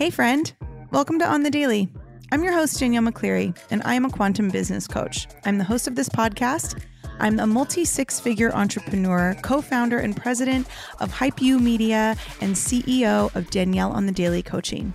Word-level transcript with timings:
Hey, 0.00 0.08
friend. 0.08 0.50
Welcome 0.92 1.18
to 1.18 1.26
On 1.26 1.42
the 1.42 1.50
Daily. 1.50 1.86
I'm 2.32 2.42
your 2.42 2.54
host, 2.54 2.80
Danielle 2.80 3.02
McCleary, 3.02 3.54
and 3.70 3.82
I 3.84 3.92
am 3.92 4.06
a 4.06 4.10
quantum 4.10 4.48
business 4.48 4.88
coach. 4.88 5.28
I'm 5.44 5.58
the 5.58 5.64
host 5.64 5.86
of 5.86 5.94
this 5.94 6.08
podcast. 6.08 6.82
I'm 7.18 7.38
a 7.38 7.46
multi 7.46 7.84
six 7.84 8.18
figure 8.18 8.50
entrepreneur, 8.54 9.36
co 9.42 9.60
founder 9.60 9.98
and 9.98 10.16
president 10.16 10.66
of 11.00 11.10
Hype 11.10 11.42
U 11.42 11.58
Media, 11.58 12.16
and 12.40 12.54
CEO 12.54 13.34
of 13.36 13.50
Danielle 13.50 13.92
on 13.92 14.06
the 14.06 14.12
Daily 14.12 14.42
Coaching. 14.42 14.94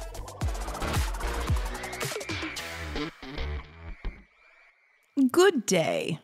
Good 5.43 5.65
day 5.65 6.19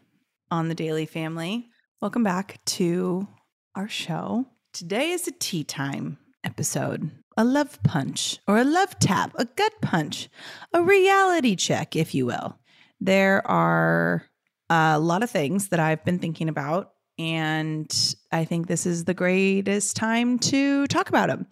on 0.52 0.70
the 0.70 0.76
Daily 0.76 1.08
Family. 1.08 1.70
Welcome 2.02 2.22
back 2.22 2.64
to 2.66 3.28
our 3.74 3.90
show. 3.90 4.46
Today 4.74 5.10
is 5.10 5.28
a 5.28 5.32
tea 5.32 5.64
time 5.64 6.20
episode, 6.44 7.10
a 7.36 7.44
love 7.44 7.82
punch 7.82 8.38
or 8.48 8.60
a 8.60 8.64
love 8.64 9.00
tap, 9.00 9.34
a 9.40 9.46
gut 9.46 9.74
punch, 9.82 10.30
a 10.72 10.84
reality 10.84 11.56
check, 11.56 11.96
if 11.96 12.14
you 12.14 12.28
will. 12.28 12.60
There 13.02 13.46
are 13.48 14.24
a 14.70 15.00
lot 15.00 15.24
of 15.24 15.32
things 15.32 15.70
that 15.70 15.80
I've 15.80 16.06
been 16.06 16.20
thinking 16.20 16.48
about, 16.48 16.92
and 17.18 17.92
I 18.32 18.46
think 18.46 18.68
this 18.68 18.86
is 18.86 19.06
the 19.06 19.16
greatest 19.16 19.96
time 19.96 20.38
to 20.40 20.86
talk 20.86 21.10
about 21.10 21.30
them. 21.30 21.48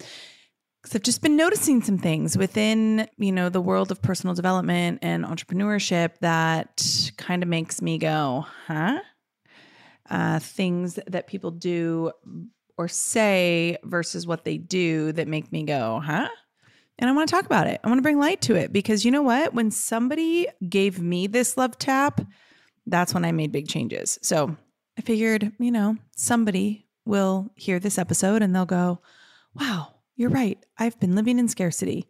Because 0.85 0.97
I've 0.97 1.03
just 1.03 1.23
been 1.23 1.35
noticing 1.35 1.81
some 1.81 1.97
things 1.97 2.37
within, 2.37 3.07
you 3.17 3.31
know, 3.31 3.49
the 3.49 3.59
world 3.59 3.89
of 3.89 4.03
personal 4.03 4.35
development 4.35 4.99
and 5.01 5.25
entrepreneurship 5.25 6.11
that 6.21 7.11
kind 7.17 7.41
of 7.41 7.49
makes 7.49 7.81
me 7.81 7.97
go, 7.97 8.45
huh? 8.67 8.99
Uh, 10.07 10.37
things 10.37 10.99
that 11.07 11.25
people 11.25 11.49
do 11.49 12.11
or 12.77 12.87
say 12.87 13.77
versus 13.83 14.27
what 14.27 14.45
they 14.45 14.59
do 14.59 15.11
that 15.13 15.27
make 15.27 15.51
me 15.51 15.63
go, 15.63 15.99
huh? 16.05 16.29
And 16.99 17.09
I 17.09 17.13
want 17.13 17.29
to 17.29 17.35
talk 17.35 17.47
about 17.47 17.65
it. 17.65 17.81
I 17.83 17.87
want 17.87 17.97
to 17.97 18.03
bring 18.03 18.19
light 18.19 18.41
to 18.41 18.53
it 18.53 18.71
because 18.71 19.03
you 19.03 19.09
know 19.09 19.23
what? 19.23 19.55
When 19.55 19.71
somebody 19.71 20.47
gave 20.69 21.01
me 21.01 21.25
this 21.25 21.57
love 21.57 21.79
tap, 21.79 22.21
that's 22.85 23.11
when 23.11 23.25
I 23.25 23.31
made 23.31 23.51
big 23.51 23.67
changes. 23.67 24.19
So 24.21 24.55
I 24.99 25.01
figured, 25.01 25.51
you 25.57 25.71
know, 25.71 25.97
somebody 26.15 26.85
will 27.05 27.49
hear 27.55 27.79
this 27.79 27.97
episode 27.97 28.43
and 28.43 28.55
they'll 28.55 28.67
go, 28.67 29.01
wow, 29.55 29.94
you're 30.15 30.29
right. 30.29 30.57
I've 30.77 30.99
been 30.99 31.15
living 31.15 31.39
in 31.39 31.47
scarcity. 31.47 32.07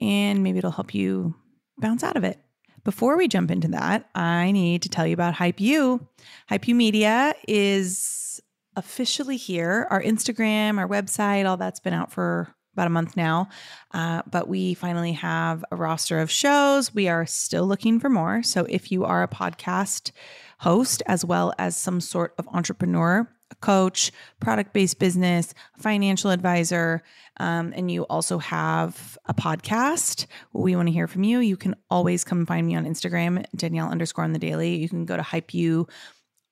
And 0.00 0.42
maybe 0.42 0.58
it'll 0.58 0.70
help 0.70 0.94
you 0.94 1.34
bounce 1.78 2.02
out 2.04 2.16
of 2.16 2.24
it. 2.24 2.38
Before 2.84 3.16
we 3.16 3.28
jump 3.28 3.50
into 3.50 3.68
that, 3.68 4.08
I 4.14 4.52
need 4.52 4.82
to 4.82 4.88
tell 4.88 5.06
you 5.06 5.14
about 5.14 5.34
Hype 5.34 5.60
U. 5.60 6.06
Hype 6.48 6.68
U 6.68 6.74
Media 6.74 7.34
is 7.48 8.40
officially 8.76 9.36
here. 9.36 9.86
Our 9.90 10.02
Instagram, 10.02 10.78
our 10.78 10.86
website, 10.86 11.46
all 11.46 11.56
that's 11.56 11.80
been 11.80 11.94
out 11.94 12.12
for 12.12 12.54
about 12.74 12.86
a 12.86 12.90
month 12.90 13.16
now. 13.16 13.48
Uh, 13.92 14.22
but 14.30 14.48
we 14.48 14.74
finally 14.74 15.12
have 15.12 15.64
a 15.72 15.76
roster 15.76 16.20
of 16.20 16.30
shows. 16.30 16.94
We 16.94 17.08
are 17.08 17.24
still 17.24 17.66
looking 17.66 17.98
for 17.98 18.10
more. 18.10 18.42
So 18.42 18.66
if 18.68 18.92
you 18.92 19.04
are 19.04 19.22
a 19.22 19.28
podcast 19.28 20.12
host 20.58 21.02
as 21.06 21.24
well 21.24 21.54
as 21.58 21.76
some 21.76 22.00
sort 22.00 22.34
of 22.38 22.46
entrepreneur, 22.48 23.26
a 23.50 23.54
coach, 23.56 24.12
product 24.40 24.72
based 24.72 24.98
business, 24.98 25.54
financial 25.78 26.30
advisor, 26.30 27.02
um, 27.38 27.72
and 27.76 27.90
you 27.90 28.04
also 28.04 28.38
have 28.38 29.18
a 29.26 29.34
podcast, 29.34 30.26
we 30.52 30.74
want 30.74 30.88
to 30.88 30.92
hear 30.92 31.06
from 31.06 31.22
you. 31.22 31.40
You 31.40 31.56
can 31.56 31.74
always 31.90 32.24
come 32.24 32.46
find 32.46 32.66
me 32.66 32.74
on 32.76 32.86
Instagram, 32.86 33.44
Danielle 33.54 33.90
underscore 33.90 34.24
on 34.24 34.32
the 34.32 34.38
daily. 34.38 34.76
You 34.76 34.88
can 34.88 35.04
go 35.04 35.16
to 35.16 35.22
hype 35.22 35.52
u 35.52 35.86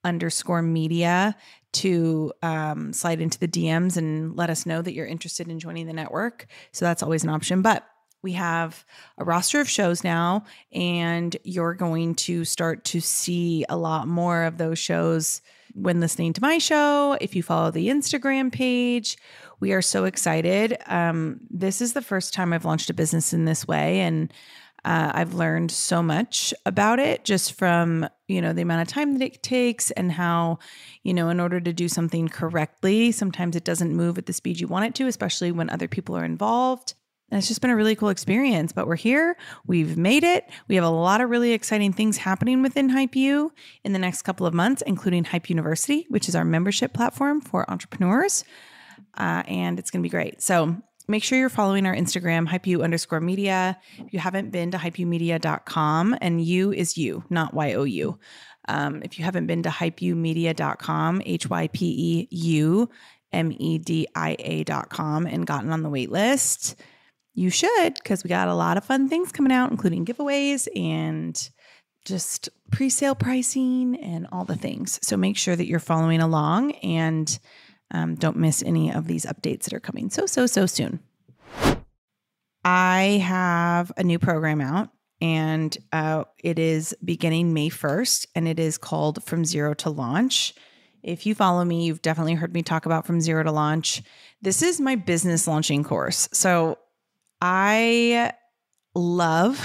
underscore 0.05 0.61
media 0.61 1.35
to 1.73 2.33
um, 2.43 2.93
slide 2.93 3.21
into 3.21 3.39
the 3.39 3.49
DMs 3.49 3.97
and 3.97 4.37
let 4.37 4.51
us 4.51 4.67
know 4.67 4.83
that 4.83 4.93
you're 4.93 5.07
interested 5.07 5.49
in 5.49 5.59
joining 5.59 5.87
the 5.87 5.93
network. 5.93 6.47
So 6.73 6.85
that's 6.85 7.03
always 7.03 7.25
an 7.25 7.31
option. 7.31 7.63
But 7.63 7.85
we 8.23 8.33
have 8.33 8.85
a 9.19 9.25
roster 9.25 9.61
of 9.61 9.69
shows 9.69 10.05
now, 10.05 10.45
and 10.73 11.37
you're 11.45 11.75
going 11.75 12.15
to 12.15 12.45
start 12.45 12.85
to 12.87 13.01
see 13.01 13.65
a 13.69 13.77
lot 13.77 14.09
more 14.09 14.45
of 14.45 14.57
those 14.57 14.79
shows 14.79 15.43
when 15.75 16.01
listening 16.01 16.33
to 16.33 16.41
my 16.41 16.59
show. 16.59 17.17
If 17.21 17.37
you 17.37 17.43
follow 17.43 17.71
the 17.71 17.89
Instagram 17.89 18.51
page, 18.51 19.17
we 19.61 19.73
are 19.73 19.83
so 19.83 20.05
excited. 20.05 20.77
Um, 20.87 21.41
this 21.51 21.81
is 21.81 21.93
the 21.93 22.03
first 22.03 22.33
time 22.33 22.53
I've 22.53 22.65
launched 22.65 22.91
a 22.91 22.95
business 22.95 23.33
in 23.33 23.45
this 23.45 23.67
way, 23.67 24.01
and 24.01 24.33
uh, 24.85 25.13
I've 25.15 25.35
learned 25.35 25.71
so 25.71 26.03
much 26.03 26.53
about 26.67 26.99
it 26.99 27.25
just 27.25 27.55
from, 27.55 28.07
you 28.29 28.43
know, 28.43 28.53
the 28.53 28.63
amount 28.63 28.83
of 28.83 28.89
time 28.89 29.19
that 29.19 29.25
it 29.25 29.43
takes 29.43 29.91
and 29.93 30.13
how, 30.13 30.59
you 31.03 31.15
know, 31.15 31.31
in 31.31 31.41
order 31.41 31.61
to 31.61 31.73
do 31.73 31.89
something 31.89 32.29
correctly, 32.29 33.11
sometimes 33.11 33.57
it 33.57 33.65
doesn't 33.65 33.95
move 33.95 34.19
at 34.19 34.27
the 34.27 34.33
speed 34.33 34.61
you 34.61 34.67
want 34.67 34.85
it 34.85 34.95
to, 34.97 35.07
especially 35.07 35.53
when 35.53 35.71
other 35.71 35.89
people 35.89 36.17
are 36.17 36.25
involved. 36.25 36.95
And 37.31 37.39
it's 37.39 37.49
just 37.49 37.61
been 37.61 37.71
a 37.71 37.77
really 37.77 37.97
cool 37.97 38.11
experience. 38.11 38.73
But 38.73 38.87
we're 38.87 38.97
here, 38.97 39.37
we've 39.67 39.97
made 39.97 40.25
it. 40.25 40.49
We 40.69 40.75
have 40.77 40.85
a 40.85 40.91
lot 40.91 41.21
of 41.21 41.31
really 41.31 41.53
exciting 41.53 41.93
things 41.93 42.19
happening 42.19 42.63
within 42.63 42.89
Hype 42.89 43.17
U 43.17 43.53
in 43.83 43.93
the 43.93 43.99
next 43.99 44.23
couple 44.23 44.47
of 44.47 44.55
months, 44.55 44.83
including 44.83 45.25
Hype 45.25 45.49
University, 45.49 46.07
which 46.09 46.29
is 46.29 46.37
our 46.37 46.45
membership 46.45 46.93
platform 46.93 47.41
for 47.41 47.69
entrepreneurs. 47.71 48.45
Uh, 49.17 49.43
and 49.47 49.79
it's 49.79 49.91
going 49.91 50.03
to 50.03 50.07
be 50.07 50.11
great. 50.11 50.43
So 50.43 50.77
make 51.09 51.23
sure 51.23 51.39
you're 51.39 51.49
following 51.49 51.87
our 51.87 51.95
Instagram, 51.95 52.49
hypeu 52.49 52.83
underscore 52.83 53.21
media. 53.21 53.79
If 53.99 54.13
you 54.13 54.19
haven't 54.19 54.51
been 54.51 54.71
to 54.73 54.79
hypeumedia.com, 54.79 56.17
and 56.21 56.45
you 56.45 56.73
is 56.73 56.97
you, 56.97 57.25
not 57.31 57.55
Y 57.55 57.75
O 57.75 57.85
U. 57.85 58.19
Um, 58.67 59.03
if 59.03 59.19
you 59.19 59.25
haven't 59.25 59.47
been 59.47 59.63
to 59.65 59.69
hypeumedia.com, 59.69 61.23
H 61.25 61.49
Y 61.49 61.69
P 61.69 61.87
E 61.87 62.29
U 62.31 62.89
M 63.33 63.53
E 63.59 63.79
D 63.79 64.07
I 64.15 64.37
A.com, 64.39 65.27
and 65.27 65.47
gotten 65.47 65.71
on 65.71 65.83
the 65.83 65.91
wait 65.91 66.11
list, 66.11 66.77
you 67.35 67.51
should, 67.51 67.95
because 67.95 68.23
we 68.23 68.29
got 68.29 68.49
a 68.49 68.55
lot 68.55 68.77
of 68.77 68.85
fun 68.85 69.09
things 69.09 69.33
coming 69.33 69.53
out, 69.53 69.71
including 69.71 70.05
giveaways 70.05 70.69
and 70.77 71.51
just 72.05 72.49
pre 72.71 72.89
sale 72.89 73.15
pricing 73.15 73.97
and 73.97 74.27
all 74.31 74.45
the 74.45 74.57
things. 74.57 74.99
So 75.03 75.17
make 75.17 75.37
sure 75.37 75.57
that 75.57 75.67
you're 75.67 75.81
following 75.81 76.21
along 76.21 76.73
and 76.77 77.39
um, 77.91 78.15
don't 78.15 78.37
miss 78.37 78.63
any 78.63 78.93
of 78.93 79.07
these 79.07 79.27
updates 79.27 79.65
that 79.65 79.73
are 79.73 79.81
coming 79.81 80.11
so, 80.11 80.27
so, 80.27 80.47
so 80.47 80.67
soon. 80.67 81.01
I 82.65 83.23
have 83.23 83.93
a 83.97 84.03
new 84.03 84.19
program 84.19 84.61
out 84.61 84.91
and 85.21 85.77
uh, 85.93 86.25
it 86.39 86.59
is 86.59 86.97
beginning 87.05 87.53
May 87.53 87.69
1st 87.69 88.27
and 88.35 88.49
it 88.49 88.59
is 88.59 88.79
called 88.79 89.23
From 89.25 89.45
Zero 89.45 89.75
to 89.75 89.91
Launch. 89.91 90.55
If 91.03 91.27
you 91.27 91.35
follow 91.35 91.65
me, 91.65 91.85
you've 91.85 92.01
definitely 92.01 92.35
heard 92.35 92.55
me 92.55 92.63
talk 92.63 92.87
about 92.87 93.07
From 93.07 93.21
Zero 93.21 93.43
to 93.43 93.53
Launch. 93.53 94.03
This 94.41 94.63
is 94.63 94.81
my 94.81 94.97
business 94.97 95.47
launching 95.47 95.85
course. 95.85 96.29
So 96.33 96.79
I 97.47 98.33
love, 98.95 99.63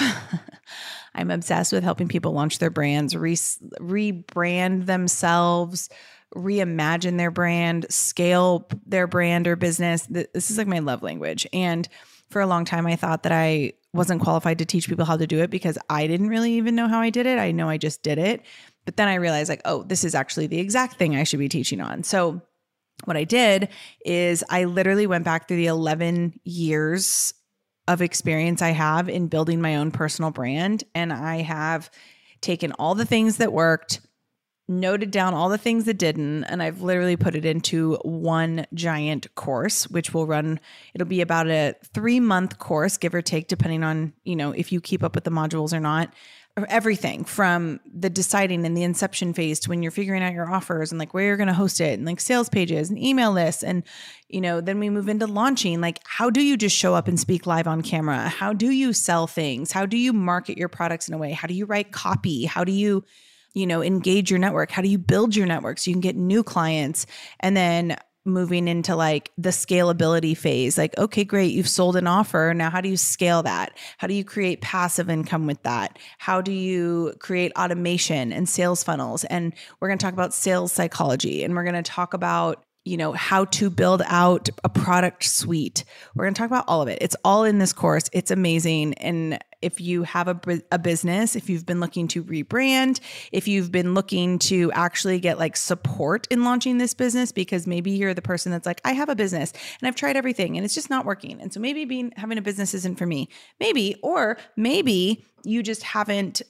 I'm 1.16 1.32
obsessed 1.32 1.72
with 1.72 1.82
helping 1.82 2.10
people 2.10 2.34
launch 2.34 2.60
their 2.60 2.70
brands, 2.70 3.16
re- 3.16 3.36
rebrand 3.36 4.86
themselves, 4.86 5.90
reimagine 6.36 7.18
their 7.18 7.32
brand, 7.32 7.86
scale 7.90 8.68
their 8.86 9.08
brand 9.08 9.48
or 9.48 9.56
business. 9.56 10.06
This 10.10 10.52
is 10.52 10.58
like 10.58 10.68
my 10.68 10.80
love 10.80 11.04
language. 11.04 11.48
And 11.54 11.88
for 12.30 12.42
a 12.42 12.48
long 12.48 12.66
time, 12.66 12.86
I 12.86 12.98
thought 12.98 13.24
that 13.24 13.32
I 13.32 13.72
wasn't 13.94 14.22
qualified 14.22 14.58
to 14.58 14.66
teach 14.66 14.90
people 14.90 15.06
how 15.06 15.16
to 15.16 15.26
do 15.26 15.40
it 15.40 15.50
because 15.50 15.78
I 15.90 16.06
didn't 16.06 16.28
really 16.28 16.56
even 16.56 16.76
know 16.76 16.90
how 16.90 17.00
I 17.00 17.10
did 17.10 17.28
it. 17.28 17.40
I 17.40 17.52
know 17.52 17.70
I 17.70 17.78
just 17.78 18.04
did 18.04 18.18
it. 18.18 18.42
But 18.84 18.98
then 18.98 19.08
I 19.08 19.16
realized, 19.16 19.48
like, 19.48 19.62
oh, 19.64 19.84
this 19.84 20.04
is 20.04 20.16
actually 20.16 20.48
the 20.48 20.60
exact 20.60 20.98
thing 20.98 21.16
I 21.16 21.24
should 21.24 21.40
be 21.40 21.48
teaching 21.48 21.80
on. 21.80 22.04
So, 22.04 22.42
what 23.06 23.16
I 23.16 23.24
did 23.24 23.70
is 24.04 24.44
I 24.50 24.66
literally 24.66 25.08
went 25.08 25.24
back 25.24 25.48
through 25.48 25.58
the 25.58 25.68
11 25.68 26.42
years 26.44 27.34
of 27.90 28.04
experience 28.04 28.62
I 28.62 28.70
have 28.70 29.10
in 29.10 29.28
building 29.28 29.60
my 29.60 29.76
own 29.78 29.90
personal 29.90 30.30
brand. 30.30 30.84
And 30.94 31.12
I 31.12 31.42
have 31.42 31.90
taken 32.40 32.72
all 32.74 32.94
the 32.94 33.04
things 33.04 33.38
that 33.38 33.52
worked, 33.52 34.02
noted 34.68 35.10
down 35.10 35.34
all 35.34 35.50
the 35.50 35.58
things 35.58 35.86
that 35.86 35.98
didn't, 35.98 36.44
and 36.44 36.62
I've 36.62 36.84
literally 36.84 37.18
put 37.18 37.36
it 37.36 37.46
into 37.46 37.96
one 38.04 38.68
giant 38.76 39.34
course, 39.34 39.90
which 39.90 40.14
will 40.14 40.28
run, 40.28 40.60
it'll 40.94 41.08
be 41.08 41.22
about 41.22 41.50
a 41.50 41.74
three 41.92 42.20
month 42.20 42.60
course, 42.60 42.98
give 42.98 43.16
or 43.16 43.24
take, 43.24 43.48
depending 43.48 43.84
on, 43.84 44.14
you 44.24 44.36
know, 44.36 44.52
if 44.52 44.72
you 44.72 44.80
keep 44.80 45.04
up 45.04 45.16
with 45.16 45.24
the 45.24 45.32
modules 45.32 45.74
or 45.74 45.80
not 45.80 46.14
everything 46.68 47.24
from 47.24 47.80
the 47.86 48.10
deciding 48.10 48.66
and 48.66 48.76
the 48.76 48.84
inception 48.84 49.34
phase 49.34 49.60
to 49.62 49.70
when 49.70 49.82
you're 49.82 49.92
figuring 49.92 50.24
out 50.24 50.34
your 50.34 50.50
offers 50.50 50.92
and 50.92 51.00
like 51.00 51.14
where 51.14 51.26
you're 51.26 51.38
going 51.38 51.48
to 51.48 51.54
host 51.54 51.80
it 51.80 51.98
and 51.98 52.06
like 52.06 52.20
sales 52.20 52.50
pages 52.50 52.90
and 52.90 53.00
email 53.00 53.32
lists. 53.32 53.64
And 53.64 53.84
you 54.28 54.42
know 54.42 54.62
then 54.62 54.80
we 54.80 54.90
move 54.90 55.10
into 55.10 55.28
launching. 55.28 55.82
Like 55.82 56.00
how 56.04 56.30
do 56.30 56.42
you 56.42 56.58
just 56.58 56.76
show 56.76 56.96
up 56.96 57.08
and 57.08 57.20
speak 57.20 57.46
live 57.46 57.68
on 57.68 57.82
camera? 57.82 58.30
How 58.30 58.54
do 58.54 58.70
you 58.72 58.94
sell 58.94 59.28
things? 59.28 59.72
How 59.72 59.86
do 59.86 59.98
you 59.98 60.14
market 60.14 60.58
your 60.58 60.70
products 60.70 61.08
in 61.08 61.14
a 61.14 61.18
way? 61.18 61.32
How 61.32 61.48
do 61.48 61.54
you 61.54 61.66
write 61.66 61.92
copy? 61.92 62.46
How 62.46 62.64
do 62.64 62.72
you 62.72 63.04
you 63.54 63.66
know, 63.66 63.82
engage 63.82 64.30
your 64.30 64.40
network? 64.40 64.72
How 64.72 64.82
do 64.82 64.88
you 64.88 65.00
build 65.00 65.36
your 65.36 65.48
network 65.48 65.80
so 65.80 65.90
you 65.90 65.96
can 65.96 66.02
get 66.02 66.16
new 66.16 66.44
clients? 66.44 67.06
And 67.40 67.58
then 67.58 67.98
moving 68.30 68.68
into 68.68 68.96
like 68.96 69.32
the 69.38 69.50
scalability 69.50 70.38
phase 70.38 70.78
like 70.78 70.98
okay 70.98 71.24
great 71.24 71.52
you've 71.52 71.70
sold 71.70 71.96
an 71.96 72.08
offer 72.08 72.54
now 72.56 72.70
how 72.70 72.82
do 72.82 72.90
you 72.90 72.98
scale 72.98 73.44
that? 73.44 73.78
How 73.98 74.08
do 74.08 74.14
you 74.14 74.24
create 74.24 74.62
passive 74.62 75.10
income 75.10 75.48
with 75.48 75.62
that? 75.64 76.00
How 76.20 76.42
do 76.42 76.52
you 76.52 77.14
create 77.20 77.52
automation 77.58 78.32
and 78.32 78.48
sales 78.48 78.84
funnels? 78.84 79.24
And 79.26 79.54
we're 79.80 79.90
going 79.90 79.98
to 79.98 80.04
talk 80.04 80.14
about 80.14 80.34
sales 80.34 80.72
psychology 80.72 81.44
and 81.44 81.56
we're 81.56 81.64
going 81.64 81.76
to 81.76 81.84
talk 81.84 82.14
about 82.14 82.64
you 82.90 82.98
know 82.98 83.14
how 83.14 83.46
to 83.46 83.70
build 83.70 84.02
out 84.06 84.50
a 84.64 84.70
product 84.70 85.24
suite 85.24 85.84
we're 86.16 86.26
going 86.26 86.34
to 86.34 86.40
talk 86.40 86.50
about 86.50 86.66
all 86.68 86.82
of 86.82 86.88
it 86.88 86.98
it's 87.02 87.16
all 87.24 87.44
in 87.44 87.60
this 87.60 87.74
course 87.74 88.10
it's 88.14 88.32
amazing 88.32 88.94
and 88.96 89.40
if 89.62 89.82
you 89.82 90.04
have 90.04 90.28
a, 90.28 90.40
a 90.72 90.80
business, 90.80 91.36
if 91.36 91.50
you've 91.50 91.66
been 91.66 91.80
looking 91.80 92.08
to 92.10 92.24
rebrand, 92.24 93.00
if 93.32 93.48
you've 93.48 93.72
been 93.72 93.94
looking 93.94 94.40
to 94.40 94.72
actually 94.72 95.20
get 95.20 95.38
like 95.38 95.58
support 95.58 96.28
in 96.32 96.44
launching 96.44 96.78
this 96.78 96.94
business, 96.94 97.32
because 97.32 97.68
maybe 97.68 97.92
you're 97.92 98.14
the 98.14 98.22
person 98.22 98.52
that's 98.52 98.66
like, 98.66 98.82
I 98.86 98.94
have 98.94 99.10
a 99.10 99.16
business 99.16 99.52
and 99.82 99.88
I've 99.88 99.96
tried 99.96 100.16
everything 100.16 100.56
and 100.56 100.66
it's 100.66 100.76
just 100.76 100.90
not 100.90 101.06
working. 101.06 101.42
And 101.42 101.54
so 101.54 101.60
maybe 101.60 101.86
being 101.86 102.14
having 102.16 102.38
a 102.38 102.42
business 102.42 102.74
isn't 102.74 102.98
for 102.98 103.06
me. 103.06 103.30
Maybe, 103.60 103.96
or 104.02 104.38
maybe 104.56 105.26
you 105.44 105.62
just 105.62 105.84
haven't 105.84 106.42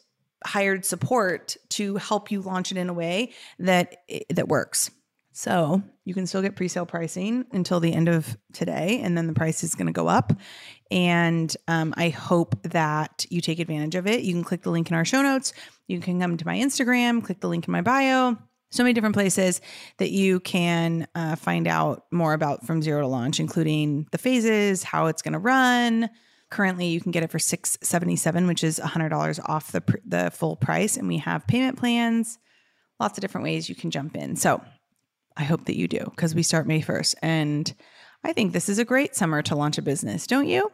hired 0.46 0.86
support 0.86 1.58
to 1.70 1.98
help 1.98 2.32
you 2.32 2.42
launch 2.42 2.72
it 2.72 2.78
in 2.78 2.90
a 2.90 2.94
way 2.94 3.34
that 3.60 3.98
eh, 4.08 4.20
that 4.30 4.48
works. 4.48 4.92
So 5.32 5.82
you 6.06 6.14
can 6.14 6.28
still 6.28 6.42
get 6.42 6.56
pre-sale 6.56 6.86
pricing 6.86 7.46
until 7.52 7.80
the 7.80 7.94
end 7.94 8.10
of 8.10 8.36
today, 8.52 9.00
and 9.02 9.18
then 9.18 9.28
the 9.28 9.34
price 9.34 9.64
is 9.64 9.76
going 9.76 9.88
to 9.88 9.94
go 9.94 10.08
up. 10.08 10.34
And 10.92 11.56
um, 11.68 11.94
I 11.98 12.10
hope 12.10 12.62
that 12.64 13.26
you 13.30 13.40
take 13.40 13.60
advantage 13.60 13.96
of 13.96 14.08
it. 14.08 14.22
You 14.22 14.34
can 14.34 14.44
click 14.44 14.64
the 14.64 14.72
link 14.72 14.90
in 14.90 14.96
our 14.96 15.06
show 15.06 15.22
notes. 15.22 15.54
You 15.88 16.00
can 16.00 16.20
come 16.20 16.36
to 16.36 16.46
my 16.46 16.58
Instagram, 16.58 17.24
click 17.24 17.40
the 17.40 17.48
link 17.48 17.68
in 17.68 17.72
my 17.72 17.82
bio. 17.82 18.38
So 18.72 18.84
many 18.84 18.94
different 18.94 19.16
places 19.16 19.62
that 19.98 20.12
you 20.12 20.40
can 20.42 21.08
uh, 21.16 21.36
find 21.36 21.68
out 21.68 22.06
more 22.12 22.34
about 22.34 22.68
from 22.68 22.82
zero 22.82 23.02
to 23.02 23.08
launch, 23.08 23.40
including 23.40 24.08
the 24.12 24.18
phases, 24.18 24.84
how 24.84 25.08
it's 25.08 25.22
going 25.22 25.34
to 25.34 25.40
run. 25.40 26.10
Currently, 26.52 26.88
you 26.88 27.02
can 27.02 27.12
get 27.12 27.24
it 27.24 27.32
for 27.32 27.40
six 27.40 27.78
seventy 27.82 28.16
seven, 28.16 28.46
which 28.48 28.64
is 28.64 28.80
hundred 28.80 29.10
dollars 29.10 29.40
off 29.46 29.72
the 29.72 29.84
the 30.06 30.32
full 30.32 30.56
price, 30.56 30.98
and 30.98 31.08
we 31.08 31.18
have 31.18 31.48
payment 31.48 31.78
plans. 31.78 32.40
Lots 33.00 33.18
of 33.18 33.22
different 33.22 33.46
ways 33.46 33.70
you 33.70 33.76
can 33.76 33.92
jump 33.92 34.16
in. 34.16 34.36
So 34.36 34.62
I 35.40 35.44
hope 35.44 35.66
that 35.66 35.78
you 35.78 35.88
do 35.88 36.04
because 36.04 36.36
we 36.36 36.44
start 36.44 36.68
May 36.68 36.82
1st. 36.82 37.16
And 37.22 37.74
I 38.26 38.34
think 38.34 38.52
this 38.52 38.68
is 38.68 38.78
a 38.78 38.86
great 38.86 39.16
summer 39.16 39.42
to 39.44 39.56
launch 39.56 39.78
a 39.78 39.82
business, 39.82 40.28
don't 40.28 40.50
you? 40.50 40.70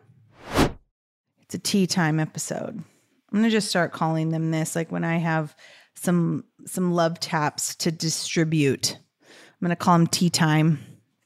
It's 1.44 1.54
a 1.54 1.60
tea 1.60 1.86
time 1.86 2.20
episode. 2.20 2.84
I'm 3.32 3.40
gonna 3.40 3.52
just 3.52 3.70
start 3.70 3.94
calling 3.94 4.30
them 4.30 4.50
this. 4.50 4.76
Like 4.76 4.92
when 4.92 5.04
I 5.04 5.18
have 5.18 5.56
some 5.94 6.46
some 6.66 6.94
love 6.94 7.20
taps 7.20 7.76
to 7.76 7.92
distribute, 7.92 8.98
I'm 9.22 9.62
gonna 9.62 9.76
call 9.76 10.00
them 10.00 10.08
tea 10.08 10.32
time. 10.32 10.80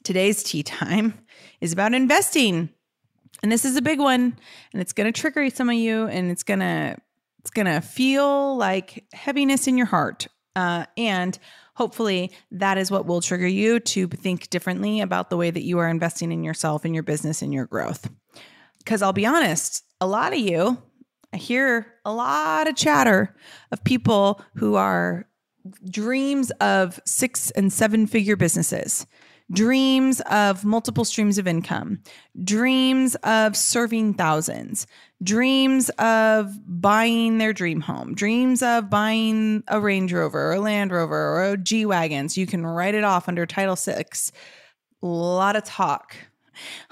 Today's 0.04 0.42
tea 0.42 0.62
time 0.62 1.14
is 1.62 1.72
about 1.72 1.94
investing, 1.94 2.68
and 3.42 3.50
this 3.50 3.64
is 3.64 3.76
a 3.76 3.82
big 3.82 4.00
one, 4.00 4.36
and 4.72 4.82
it's 4.82 4.92
gonna 4.92 5.12
trigger 5.12 5.48
some 5.48 5.70
of 5.70 5.76
you, 5.76 6.06
and 6.08 6.30
it's 6.30 6.42
gonna 6.42 6.98
it's 7.38 7.50
gonna 7.50 7.80
feel 7.80 8.54
like 8.58 9.06
heaviness 9.14 9.66
in 9.66 9.78
your 9.78 9.86
heart. 9.86 10.26
Uh, 10.56 10.84
and 10.96 11.38
hopefully 11.74 12.32
that 12.50 12.76
is 12.78 12.90
what 12.90 13.06
will 13.06 13.20
trigger 13.20 13.46
you 13.46 13.80
to 13.80 14.06
think 14.08 14.50
differently 14.50 15.00
about 15.00 15.30
the 15.30 15.36
way 15.36 15.50
that 15.50 15.62
you 15.62 15.78
are 15.78 15.88
investing 15.88 16.32
in 16.32 16.44
yourself 16.44 16.84
and 16.84 16.94
your 16.94 17.02
business 17.02 17.42
and 17.42 17.52
your 17.52 17.66
growth. 17.66 18.10
Because 18.78 19.02
I'll 19.02 19.12
be 19.12 19.26
honest, 19.26 19.84
a 20.00 20.06
lot 20.06 20.32
of 20.32 20.38
you, 20.38 20.82
I 21.32 21.36
hear 21.36 21.94
a 22.04 22.12
lot 22.12 22.66
of 22.66 22.76
chatter 22.76 23.36
of 23.70 23.84
people 23.84 24.42
who 24.56 24.74
are 24.74 25.28
dreams 25.88 26.50
of 26.60 26.98
six 27.04 27.50
and 27.52 27.72
seven 27.72 28.06
figure 28.06 28.36
businesses 28.36 29.06
dreams 29.52 30.20
of 30.22 30.64
multiple 30.64 31.04
streams 31.04 31.38
of 31.38 31.46
income, 31.46 32.00
dreams 32.44 33.14
of 33.16 33.56
serving 33.56 34.14
thousands, 34.14 34.86
dreams 35.22 35.88
of 35.98 36.56
buying 36.66 37.38
their 37.38 37.52
dream 37.52 37.80
home, 37.80 38.14
dreams 38.14 38.62
of 38.62 38.88
buying 38.88 39.62
a 39.68 39.80
Range 39.80 40.12
Rover 40.12 40.50
or 40.50 40.52
a 40.54 40.60
Land 40.60 40.92
Rover 40.92 41.16
or 41.16 41.44
a 41.44 41.56
G 41.56 41.84
Wagon. 41.84 42.28
So 42.28 42.40
you 42.40 42.46
can 42.46 42.64
write 42.64 42.94
it 42.94 43.04
off 43.04 43.28
under 43.28 43.46
Title 43.46 43.76
Six. 43.76 44.32
A 45.02 45.06
lot 45.06 45.56
of 45.56 45.64
talk. 45.64 46.16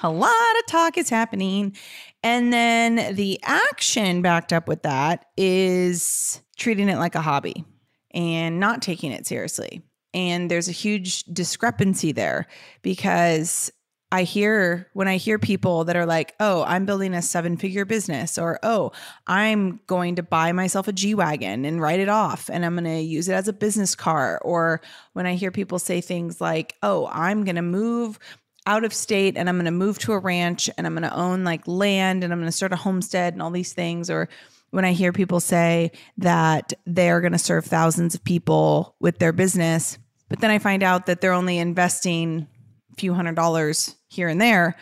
A 0.02 0.10
lot 0.10 0.58
of 0.58 0.66
talk 0.66 0.96
is 0.96 1.10
happening. 1.10 1.76
And 2.22 2.52
then 2.52 3.14
the 3.14 3.38
action 3.43 4.22
backed 4.22 4.52
up 4.52 4.66
with 4.66 4.82
that 4.82 5.26
is 5.37 6.40
treating 6.56 6.88
it 6.88 6.99
like 6.99 7.14
a 7.14 7.20
hobby 7.20 7.64
and 8.12 8.58
not 8.58 8.82
taking 8.82 9.12
it 9.12 9.26
seriously. 9.26 9.82
And 10.14 10.50
there's 10.50 10.69
a 10.69 10.72
huge 10.72 11.25
discrepancy 11.25 12.12
there 12.12 12.46
because 12.82 13.70
I 14.10 14.22
hear 14.22 14.88
when 14.94 15.06
I 15.06 15.19
hear 15.19 15.38
people 15.38 15.84
that 15.84 15.96
are 15.96 16.06
like, 16.06 16.34
oh, 16.40 16.64
I'm 16.64 16.87
building 16.87 17.12
a 17.12 17.20
seven 17.20 17.58
figure 17.58 17.84
business, 17.84 18.38
or 18.38 18.58
oh, 18.62 18.93
I'm 19.26 19.81
going 19.87 20.16
to 20.16 20.22
buy 20.22 20.52
myself 20.52 20.88
a 20.88 20.93
G 20.93 21.14
Wagon 21.14 21.66
and 21.66 21.81
write 21.81 22.00
it 22.00 22.08
off 22.08 22.49
and 22.50 22.64
I'm 22.64 22.75
going 22.75 22.84
to 22.84 23.00
use 23.00 23.28
it 23.28 23.34
as 23.34 23.49
a 23.49 23.52
business 23.52 23.94
car. 23.94 24.40
Or 24.43 24.81
when 25.12 25.26
I 25.26 25.34
hear 25.34 25.50
people 25.50 25.78
say 25.78 26.00
things 26.00 26.40
like, 26.40 26.75
oh, 26.82 27.06
I'm 27.12 27.44
going 27.44 27.56
to 27.56 27.62
move 27.62 28.19
out 28.66 28.84
of 28.84 28.94
state 28.94 29.37
and 29.37 29.49
I'm 29.49 29.56
going 29.56 29.66
to 29.66 29.70
move 29.70 29.99
to 30.00 30.12
a 30.12 30.19
ranch 30.19 30.70
and 30.78 30.87
I'm 30.87 30.94
going 30.94 31.02
to 31.02 31.14
own 31.14 31.44
like 31.44 31.66
land 31.66 32.25
and 32.25 32.32
I'm 32.32 32.38
going 32.38 32.50
to 32.50 32.56
start 32.56 32.72
a 32.72 32.76
homestead 32.76 33.34
and 33.34 33.43
all 33.43 33.50
these 33.50 33.75
things. 33.75 34.08
Or 34.08 34.28
when 34.70 34.85
I 34.85 34.93
hear 34.93 35.12
people 35.12 35.41
say 35.41 35.93
that 36.19 36.73
they're 36.87 37.20
going 37.20 37.32
to 37.32 37.38
serve 37.38 37.65
thousands 37.65 38.15
of 38.15 38.25
people 38.25 38.94
with 39.00 39.19
their 39.19 39.32
business, 39.32 39.99
but 40.29 40.41
then 40.41 40.50
I 40.50 40.59
find 40.59 40.82
out 40.82 41.06
that 41.06 41.20
they're 41.20 41.32
only 41.32 41.59
investing 41.59 42.47
a 42.93 42.97
few 42.97 43.15
hundred 43.15 43.35
dollars 43.35 43.97
here 44.09 44.29
and 44.29 44.41
there, 44.41 44.76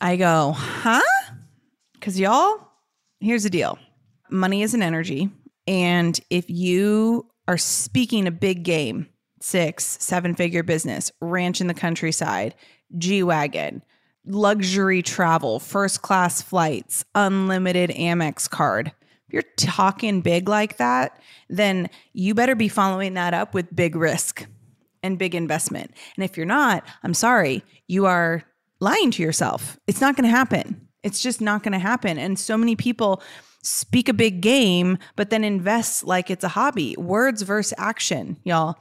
I 0.00 0.16
go, 0.16 0.52
huh? 0.52 1.00
Because 1.94 2.20
y'all, 2.20 2.68
here's 3.20 3.44
the 3.44 3.50
deal 3.50 3.78
money 4.30 4.62
is 4.62 4.74
an 4.74 4.82
energy. 4.82 5.30
And 5.66 6.18
if 6.30 6.48
you 6.48 7.28
are 7.48 7.58
speaking 7.58 8.26
a 8.26 8.32
big 8.32 8.62
game, 8.62 9.08
six, 9.40 9.96
seven 10.00 10.34
figure 10.34 10.62
business, 10.62 11.10
ranch 11.20 11.60
in 11.60 11.66
the 11.66 11.74
countryside, 11.74 12.54
G 12.98 13.22
Wagon, 13.22 13.82
luxury 14.26 15.02
travel, 15.02 15.58
first 15.58 16.02
class 16.02 16.42
flights, 16.42 17.04
unlimited 17.14 17.90
Amex 17.90 18.48
card. 18.48 18.92
If 19.26 19.32
you're 19.32 19.42
talking 19.56 20.20
big 20.20 20.48
like 20.48 20.76
that, 20.76 21.20
then 21.48 21.90
you 22.12 22.34
better 22.34 22.54
be 22.54 22.68
following 22.68 23.14
that 23.14 23.34
up 23.34 23.54
with 23.54 23.74
big 23.74 23.96
risk 23.96 24.46
and 25.02 25.18
big 25.18 25.34
investment. 25.34 25.92
And 26.16 26.24
if 26.24 26.36
you're 26.36 26.46
not, 26.46 26.84
I'm 27.02 27.14
sorry, 27.14 27.62
you 27.86 28.06
are 28.06 28.44
lying 28.80 29.10
to 29.12 29.22
yourself. 29.22 29.78
It's 29.86 30.00
not 30.00 30.16
going 30.16 30.28
to 30.28 30.36
happen. 30.36 30.88
It's 31.02 31.20
just 31.20 31.40
not 31.40 31.62
going 31.62 31.72
to 31.72 31.78
happen. 31.78 32.18
And 32.18 32.38
so 32.38 32.56
many 32.56 32.76
people 32.76 33.22
speak 33.62 34.08
a 34.08 34.14
big 34.14 34.40
game, 34.40 34.98
but 35.16 35.30
then 35.30 35.44
invest 35.44 36.04
like 36.04 36.30
it's 36.30 36.44
a 36.44 36.48
hobby. 36.48 36.94
Words 36.96 37.42
versus 37.42 37.74
action, 37.78 38.38
y'all. 38.44 38.76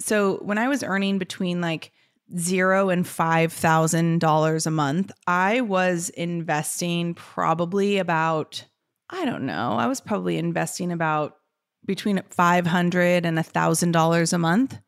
So 0.00 0.36
when 0.36 0.58
I 0.58 0.68
was 0.68 0.82
earning 0.82 1.18
between 1.18 1.60
like 1.60 1.92
zero 2.36 2.90
and 2.90 3.06
five 3.06 3.52
thousand 3.52 4.20
dollars 4.20 4.66
a 4.66 4.70
month, 4.70 5.10
I 5.26 5.60
was 5.62 6.10
investing 6.10 7.14
probably 7.14 7.98
about 7.98 8.64
I 9.10 9.24
don't 9.24 9.46
know. 9.46 9.72
I 9.72 9.86
was 9.86 10.00
probably 10.00 10.36
investing 10.36 10.92
about 10.92 11.36
between 11.86 12.20
five 12.28 12.66
hundred 12.66 13.24
and 13.24 13.38
a 13.38 13.42
thousand 13.42 13.92
dollars 13.92 14.32
a 14.32 14.38
month. 14.38 14.78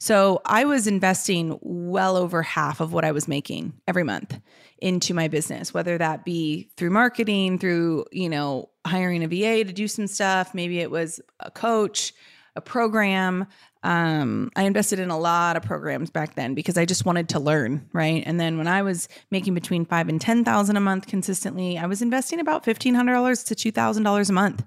So 0.00 0.40
I 0.44 0.64
was 0.64 0.86
investing 0.86 1.58
well 1.60 2.16
over 2.16 2.42
half 2.42 2.80
of 2.80 2.92
what 2.92 3.04
I 3.04 3.10
was 3.10 3.26
making 3.26 3.74
every 3.88 4.04
month 4.04 4.38
into 4.78 5.12
my 5.12 5.26
business, 5.26 5.74
whether 5.74 5.98
that 5.98 6.24
be 6.24 6.70
through 6.76 6.90
marketing, 6.90 7.58
through, 7.58 8.04
you 8.12 8.28
know, 8.28 8.70
hiring 8.86 9.24
a 9.24 9.28
VA 9.28 9.64
to 9.64 9.72
do 9.72 9.88
some 9.88 10.06
stuff. 10.06 10.54
Maybe 10.54 10.78
it 10.78 10.90
was 10.90 11.20
a 11.40 11.50
coach, 11.50 12.12
a 12.58 12.60
program. 12.60 13.46
Um, 13.84 14.50
I 14.56 14.64
invested 14.64 14.98
in 14.98 15.08
a 15.08 15.18
lot 15.18 15.56
of 15.56 15.62
programs 15.62 16.10
back 16.10 16.34
then 16.34 16.54
because 16.54 16.76
I 16.76 16.84
just 16.84 17.06
wanted 17.06 17.28
to 17.30 17.40
learn, 17.40 17.88
right? 17.92 18.22
And 18.26 18.38
then 18.38 18.58
when 18.58 18.66
I 18.66 18.82
was 18.82 19.08
making 19.30 19.54
between 19.54 19.86
five 19.86 20.08
and 20.08 20.20
ten 20.20 20.44
thousand 20.44 20.76
a 20.76 20.80
month 20.80 21.06
consistently, 21.06 21.78
I 21.78 21.86
was 21.86 22.02
investing 22.02 22.40
about 22.40 22.64
fifteen 22.64 22.94
hundred 22.94 23.14
dollars 23.14 23.44
to 23.44 23.54
two 23.54 23.70
thousand 23.70 24.02
dollars 24.02 24.28
a 24.28 24.32
month, 24.32 24.64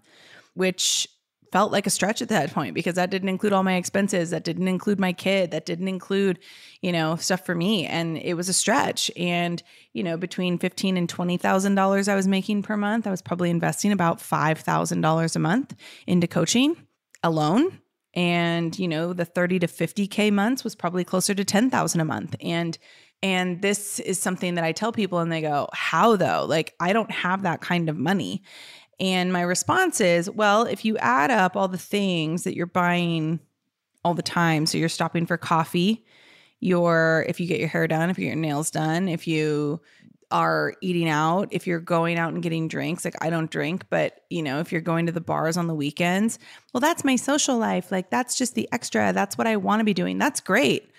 which 0.54 1.08
felt 1.52 1.74
like 1.74 1.86
a 1.86 1.90
stretch 1.90 2.22
at 2.22 2.30
that 2.30 2.54
point 2.54 2.74
because 2.74 2.96
that 2.96 3.12
didn't 3.12 3.28
include 3.28 3.52
all 3.52 3.64
my 3.64 3.76
expenses. 3.76 4.30
That 4.30 4.46
didn't 4.46 4.70
include 4.70 5.02
my 5.02 5.12
kid. 5.12 5.52
That 5.52 5.66
didn't 5.66 5.90
include 5.90 6.40
you 6.82 6.94
know 6.94 7.18
stuff 7.18 7.46
for 7.46 7.54
me. 7.54 7.86
And 7.86 8.18
it 8.18 8.36
was 8.36 8.48
a 8.48 8.54
stretch. 8.54 9.12
And 9.18 9.62
you 9.94 10.04
know 10.04 10.16
between 10.16 10.58
15 10.58 10.96
and 10.98 11.10
20 11.10 11.38
thousand 11.38 11.76
dollars 11.76 12.08
i 12.08 12.16
was 12.16 12.28
making 12.28 12.64
per 12.64 12.78
month 12.78 13.06
i 13.06 13.12
was 13.12 13.22
probably 13.22 13.50
investing 13.50 13.92
about 13.92 14.22
five 14.22 14.60
thousand 14.60 15.02
dollars 15.02 15.36
a 15.36 15.40
month 15.40 15.76
into 16.08 16.28
coaching 16.28 16.76
alone 17.24 17.80
and 18.14 18.78
you 18.78 18.88
know 18.88 19.14
the 19.14 19.26
30 19.26 19.60
to 19.60 19.68
50k 19.68 20.32
months 20.32 20.64
was 20.64 20.76
probably 20.76 21.04
closer 21.04 21.34
to 21.34 21.46
10,000 21.46 22.02
a 22.02 22.06
month 22.06 22.36
and 22.42 22.78
and 23.24 23.62
this 23.62 24.00
is 24.00 24.20
something 24.20 24.56
that 24.56 24.64
I 24.64 24.72
tell 24.72 24.92
people 24.92 25.20
and 25.20 25.32
they 25.32 25.42
go, 25.42 25.68
"How 25.74 26.16
though? 26.16 26.46
Like 26.48 26.74
I 26.80 26.92
don't 26.94 27.12
have 27.12 27.44
that 27.44 27.62
kind 27.62 27.90
of 27.90 27.98
money." 27.98 28.42
And 29.00 29.34
my 29.34 29.42
response 29.42 30.00
is, 30.00 30.30
well, 30.30 30.64
if 30.64 30.86
you 30.86 30.98
add 30.98 31.32
up 31.32 31.56
all 31.56 31.68
the 31.68 31.78
things 31.78 32.44
that 32.44 32.56
you're 32.56 32.68
buying 32.68 33.40
all 34.06 34.14
the 34.14 34.22
time, 34.22 34.66
so 34.66 34.78
you're 34.78 34.90
stopping 34.90 35.26
for 35.26 35.38
coffee, 35.38 36.06
you're 36.60 37.26
if 37.28 37.40
you 37.40 37.48
get 37.48 37.60
your 37.60 37.70
hair 37.70 37.88
done, 37.88 38.10
if 38.10 38.20
you 38.20 38.26
get 38.26 38.36
your 38.36 38.42
nails 38.42 38.72
done, 38.72 39.08
if 39.08 39.28
you 39.28 39.82
are 40.32 40.76
eating 40.82 41.10
out, 41.10 41.50
if 41.52 41.68
you're 41.68 41.80
going 41.80 42.18
out 42.18 42.34
and 42.34 42.42
getting 42.42 42.68
drinks, 42.68 43.06
like 43.06 43.16
I 43.22 43.30
don't 43.30 43.52
drink, 43.52 43.86
but 43.90 44.22
you 44.30 44.42
know, 44.42 44.60
if 44.60 44.72
you're 44.72 44.82
going 44.82 45.06
to 45.06 45.12
the 45.12 45.22
bars 45.22 45.58
on 45.58 45.68
the 45.68 45.76
weekends, 45.76 46.40
well, 46.74 46.82
that's 46.82 47.04
my 47.04 47.16
social 47.16 47.58
life. 47.58 47.92
Like 47.92 48.10
that's 48.10 48.38
just 48.38 48.56
the 48.56 48.68
extra. 48.72 49.14
That's 49.14 49.38
what 49.38 49.48
I 49.48 49.58
want 49.58 49.80
to 49.80 49.84
be 49.84 49.94
doing. 49.94 50.18
That's 50.18 50.40
great. 50.40 50.90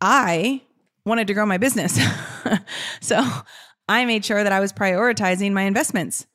I 0.00 0.62
wanted 1.04 1.26
to 1.28 1.34
grow 1.34 1.46
my 1.46 1.58
business. 1.58 1.98
so 3.00 3.24
I 3.88 4.04
made 4.04 4.24
sure 4.24 4.42
that 4.42 4.52
I 4.52 4.60
was 4.60 4.72
prioritizing 4.72 5.52
my 5.52 5.62
investments. 5.62 6.26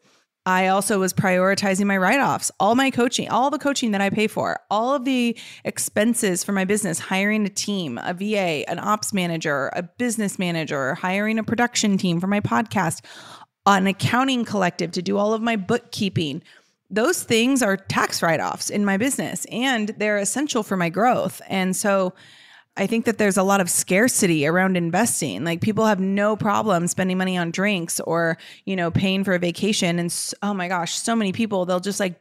I 0.47 0.67
also 0.67 0.97
was 0.97 1.13
prioritizing 1.13 1.87
my 1.87 1.97
write 1.97 2.21
offs, 2.21 2.51
all 2.57 2.73
my 2.73 2.89
coaching, 2.89 3.27
all 3.27 3.49
the 3.49 3.59
coaching 3.59 3.91
that 3.91 3.99
I 3.99 4.09
pay 4.09 4.27
for, 4.27 4.61
all 4.71 4.95
of 4.95 5.03
the 5.03 5.37
expenses 5.65 6.41
for 6.41 6.53
my 6.53 6.63
business, 6.63 6.99
hiring 6.99 7.45
a 7.45 7.49
team, 7.49 7.99
a 8.01 8.13
VA, 8.13 8.63
an 8.69 8.79
ops 8.79 9.11
manager, 9.11 9.69
a 9.75 9.83
business 9.83 10.39
manager, 10.39 10.95
hiring 10.95 11.37
a 11.37 11.43
production 11.43 11.97
team 11.97 12.21
for 12.21 12.27
my 12.27 12.39
podcast, 12.39 13.03
an 13.65 13.87
accounting 13.87 14.45
collective 14.45 14.93
to 14.93 15.01
do 15.01 15.17
all 15.17 15.33
of 15.33 15.41
my 15.41 15.57
bookkeeping. 15.57 16.41
Those 16.89 17.23
things 17.23 17.61
are 17.61 17.75
tax 17.75 18.21
write 18.21 18.39
offs 18.39 18.69
in 18.69 18.85
my 18.85 18.95
business 18.95 19.43
and 19.51 19.89
they're 19.97 20.17
essential 20.17 20.63
for 20.63 20.77
my 20.77 20.87
growth. 20.87 21.41
And 21.49 21.75
so, 21.75 22.13
I 22.77 22.88
think 22.88 23.05
that 23.05 23.17
there's 23.17 23.38
a 23.38 23.43
lot 23.43 23.60
of 23.60 23.69
scarcity 23.69 24.46
around 24.46 24.77
investing. 24.77 25.43
Like 25.43 25.62
people 25.62 25.86
have 25.86 26.00
no 26.00 26.36
problem 26.36 26.88
spending 26.88 27.17
money 27.17 27.38
on 27.38 27.51
drinks 27.51 28.00
or, 28.00 28.38
you 28.65 28.75
know, 28.75 28.91
paying 28.91 29.24
for 29.24 29.34
a 29.34 29.39
vacation. 29.39 30.00
And 30.00 30.13
oh 30.43 30.53
my 30.53 30.67
gosh, 30.67 30.93
so 30.93 31.15
many 31.15 31.31
people, 31.31 31.65
they'll 31.65 31.79
just 31.79 32.00
like, 32.00 32.19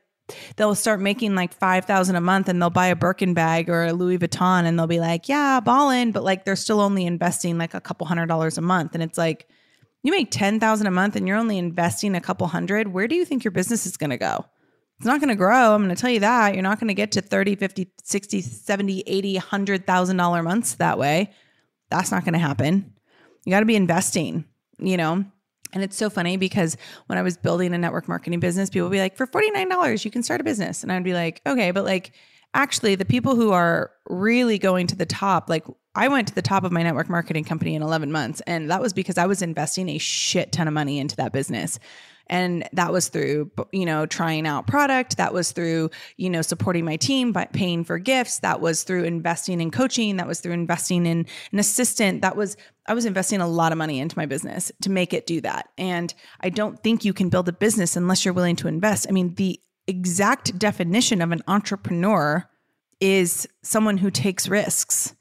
they'll 0.57 0.75
start 0.75 1.01
making 1.01 1.35
like 1.35 1.53
5000 1.53 2.17
a 2.17 2.21
month 2.21 2.49
and 2.49 2.61
they'll 2.61 2.71
buy 2.71 2.87
a 2.87 2.97
Birkin 2.97 3.35
bag 3.35 3.69
or 3.69 3.85
a 3.85 3.93
Louis 3.93 4.19
Vuitton 4.19 4.65
and 4.65 4.79
they'll 4.79 4.87
be 4.87 4.99
like, 4.99 5.29
yeah, 5.29 5.61
ballin'. 5.61 6.11
But 6.11 6.25
like 6.25 6.45
they're 6.45 6.57
still 6.57 6.81
only 6.81 7.07
investing 7.07 7.59
like 7.59 7.75
a 7.75 7.81
couple 7.81 8.07
hundred 8.07 8.27
dollars 8.27 8.59
a 8.59 8.63
month. 8.63 8.95
And 8.95 9.03
it's 9.03 9.19
like, 9.19 9.49
you 10.03 10.11
make 10.11 10.31
10,000 10.31 10.87
a 10.87 10.91
month 10.91 11.17
and 11.17 11.29
you're 11.29 11.37
only 11.37 11.59
investing 11.59 12.15
a 12.15 12.21
couple 12.21 12.47
hundred. 12.47 12.89
Where 12.89 13.09
do 13.09 13.15
you 13.15 13.25
think 13.25 13.45
your 13.45 13.51
business 13.51 13.87
is 13.87 13.97
going 13.97 14.11
to 14.11 14.17
go? 14.17 14.47
It's 14.99 15.07
not 15.07 15.21
going 15.21 15.29
to 15.29 15.37
grow. 15.37 15.75
I'm 15.75 15.83
going 15.83 15.95
to 15.95 16.00
tell 16.00 16.11
you 16.11 16.21
that. 16.21 16.55
You're 16.55 16.62
not 16.62 16.81
going 16.81 16.88
to 16.88 16.95
get 16.95 17.12
to 17.12 17.21
30, 17.21 17.57
50, 17.57 17.93
60, 18.03 18.41
70, 18.41 19.05
80, 19.07 19.35
100,000 19.35 20.17
dollar 20.17 20.43
months 20.43 20.75
that 20.76 20.99
way. 20.99 21.33
That's 21.91 22.11
not 22.11 22.25
going 22.25 22.33
to 22.33 22.38
happen. 22.38 22.95
You 23.45 23.50
got 23.50 23.61
to 23.61 23.67
be 23.67 23.76
investing, 23.76 24.45
you 24.79 24.97
know. 24.97 25.25
And 25.73 25.83
it's 25.83 25.97
so 25.97 26.09
funny 26.09 26.37
because 26.37 26.76
when 27.07 27.19
I 27.19 27.23
was 27.23 27.37
building 27.37 27.75
a 27.75 27.79
network 27.79 28.09
marketing 28.09 28.41
business, 28.41 28.71
people 28.71 28.88
would 28.88 28.95
be 28.95 29.00
like, 29.00 29.17
for 29.17 29.26
$49, 29.26 30.05
you 30.05 30.11
can 30.11 30.23
start 30.23 30.41
a 30.41 30.45
business. 30.45 30.83
And 30.83 30.91
I'd 30.91 31.05
be 31.05 31.12
like, 31.12 31.43
okay, 31.47 31.71
but 31.71 31.85
like 31.85 32.12
actually 32.55 32.95
the 32.95 33.05
people 33.05 33.37
who 33.37 33.53
are 33.53 33.91
really 34.09 34.59
going 34.59 34.87
to 34.87 34.97
the 34.97 35.05
top, 35.05 35.50
like 35.50 35.67
I 35.95 36.09
went 36.09 36.29
to 36.29 36.35
the 36.35 36.43
top 36.43 36.65
of 36.65 36.73
my 36.73 36.83
network 36.83 37.11
marketing 37.11 37.45
company 37.45 37.75
in 37.75 37.83
11 37.83 38.11
months. 38.11 38.41
And 38.47 38.71
that 38.71 38.81
was 38.81 38.95
because 38.95 39.19
I 39.19 39.26
was 39.26 39.43
investing 39.43 39.91
a 39.91 39.99
shit 39.99 40.53
ton 40.53 40.67
of 40.67 40.75
money 40.75 40.99
into 40.99 41.17
that 41.17 41.33
business. 41.33 41.79
And 42.28 42.68
that 42.73 42.92
was 42.92 43.09
through, 43.09 43.50
you 43.73 43.87
know, 43.87 44.06
trying 44.06 44.47
out 44.47 44.66
product. 44.66 45.16
That 45.16 45.33
was 45.33 45.52
through, 45.52 45.90
you 46.16 46.28
know, 46.28 46.42
supporting 46.42 46.85
my 46.85 46.97
team 46.97 47.33
by 47.33 47.45
paying 47.45 47.85
for 47.85 47.99
gifts. 47.99 48.40
That 48.40 48.61
was 48.61 48.83
through 48.83 49.04
investing 49.04 49.61
in 49.61 49.71
coaching. 49.71 50.16
That 50.16 50.26
was 50.26 50.40
through 50.40 50.52
investing 50.52 51.06
in 51.06 51.26
an 51.52 51.59
assistant. 51.59 52.23
That 52.23 52.37
was, 52.37 52.56
I 52.87 52.95
was 52.95 53.04
investing 53.04 53.40
a 53.40 53.47
lot 53.47 53.73
of 53.73 53.78
money 53.78 54.00
into 54.00 54.18
my 54.18 54.26
business 54.26 54.73
to 54.83 54.90
make 54.90 55.12
it 55.12 55.26
do 55.26 55.40
that. 55.42 55.68
And 55.78 56.12
I 56.40 56.50
don't 56.50 56.83
think 56.83 57.04
you 57.04 57.12
can 57.12 57.28
build 57.28 57.49
a 57.49 57.52
business 57.52 57.97
unless 57.97 58.25
you're 58.25 58.35
willing 58.35 58.56
to 58.56 58.68
invest. 58.68 59.06
I 59.09 59.12
mean, 59.12 59.35
the 59.35 59.61
exact 59.87 60.59
definition 60.59 61.23
of 61.23 61.30
an 61.30 61.42
entrepreneur 61.47 62.49
is 63.00 63.47
someone 63.62 63.99
who 63.99 64.11
takes 64.11 64.49
risks. 64.49 65.14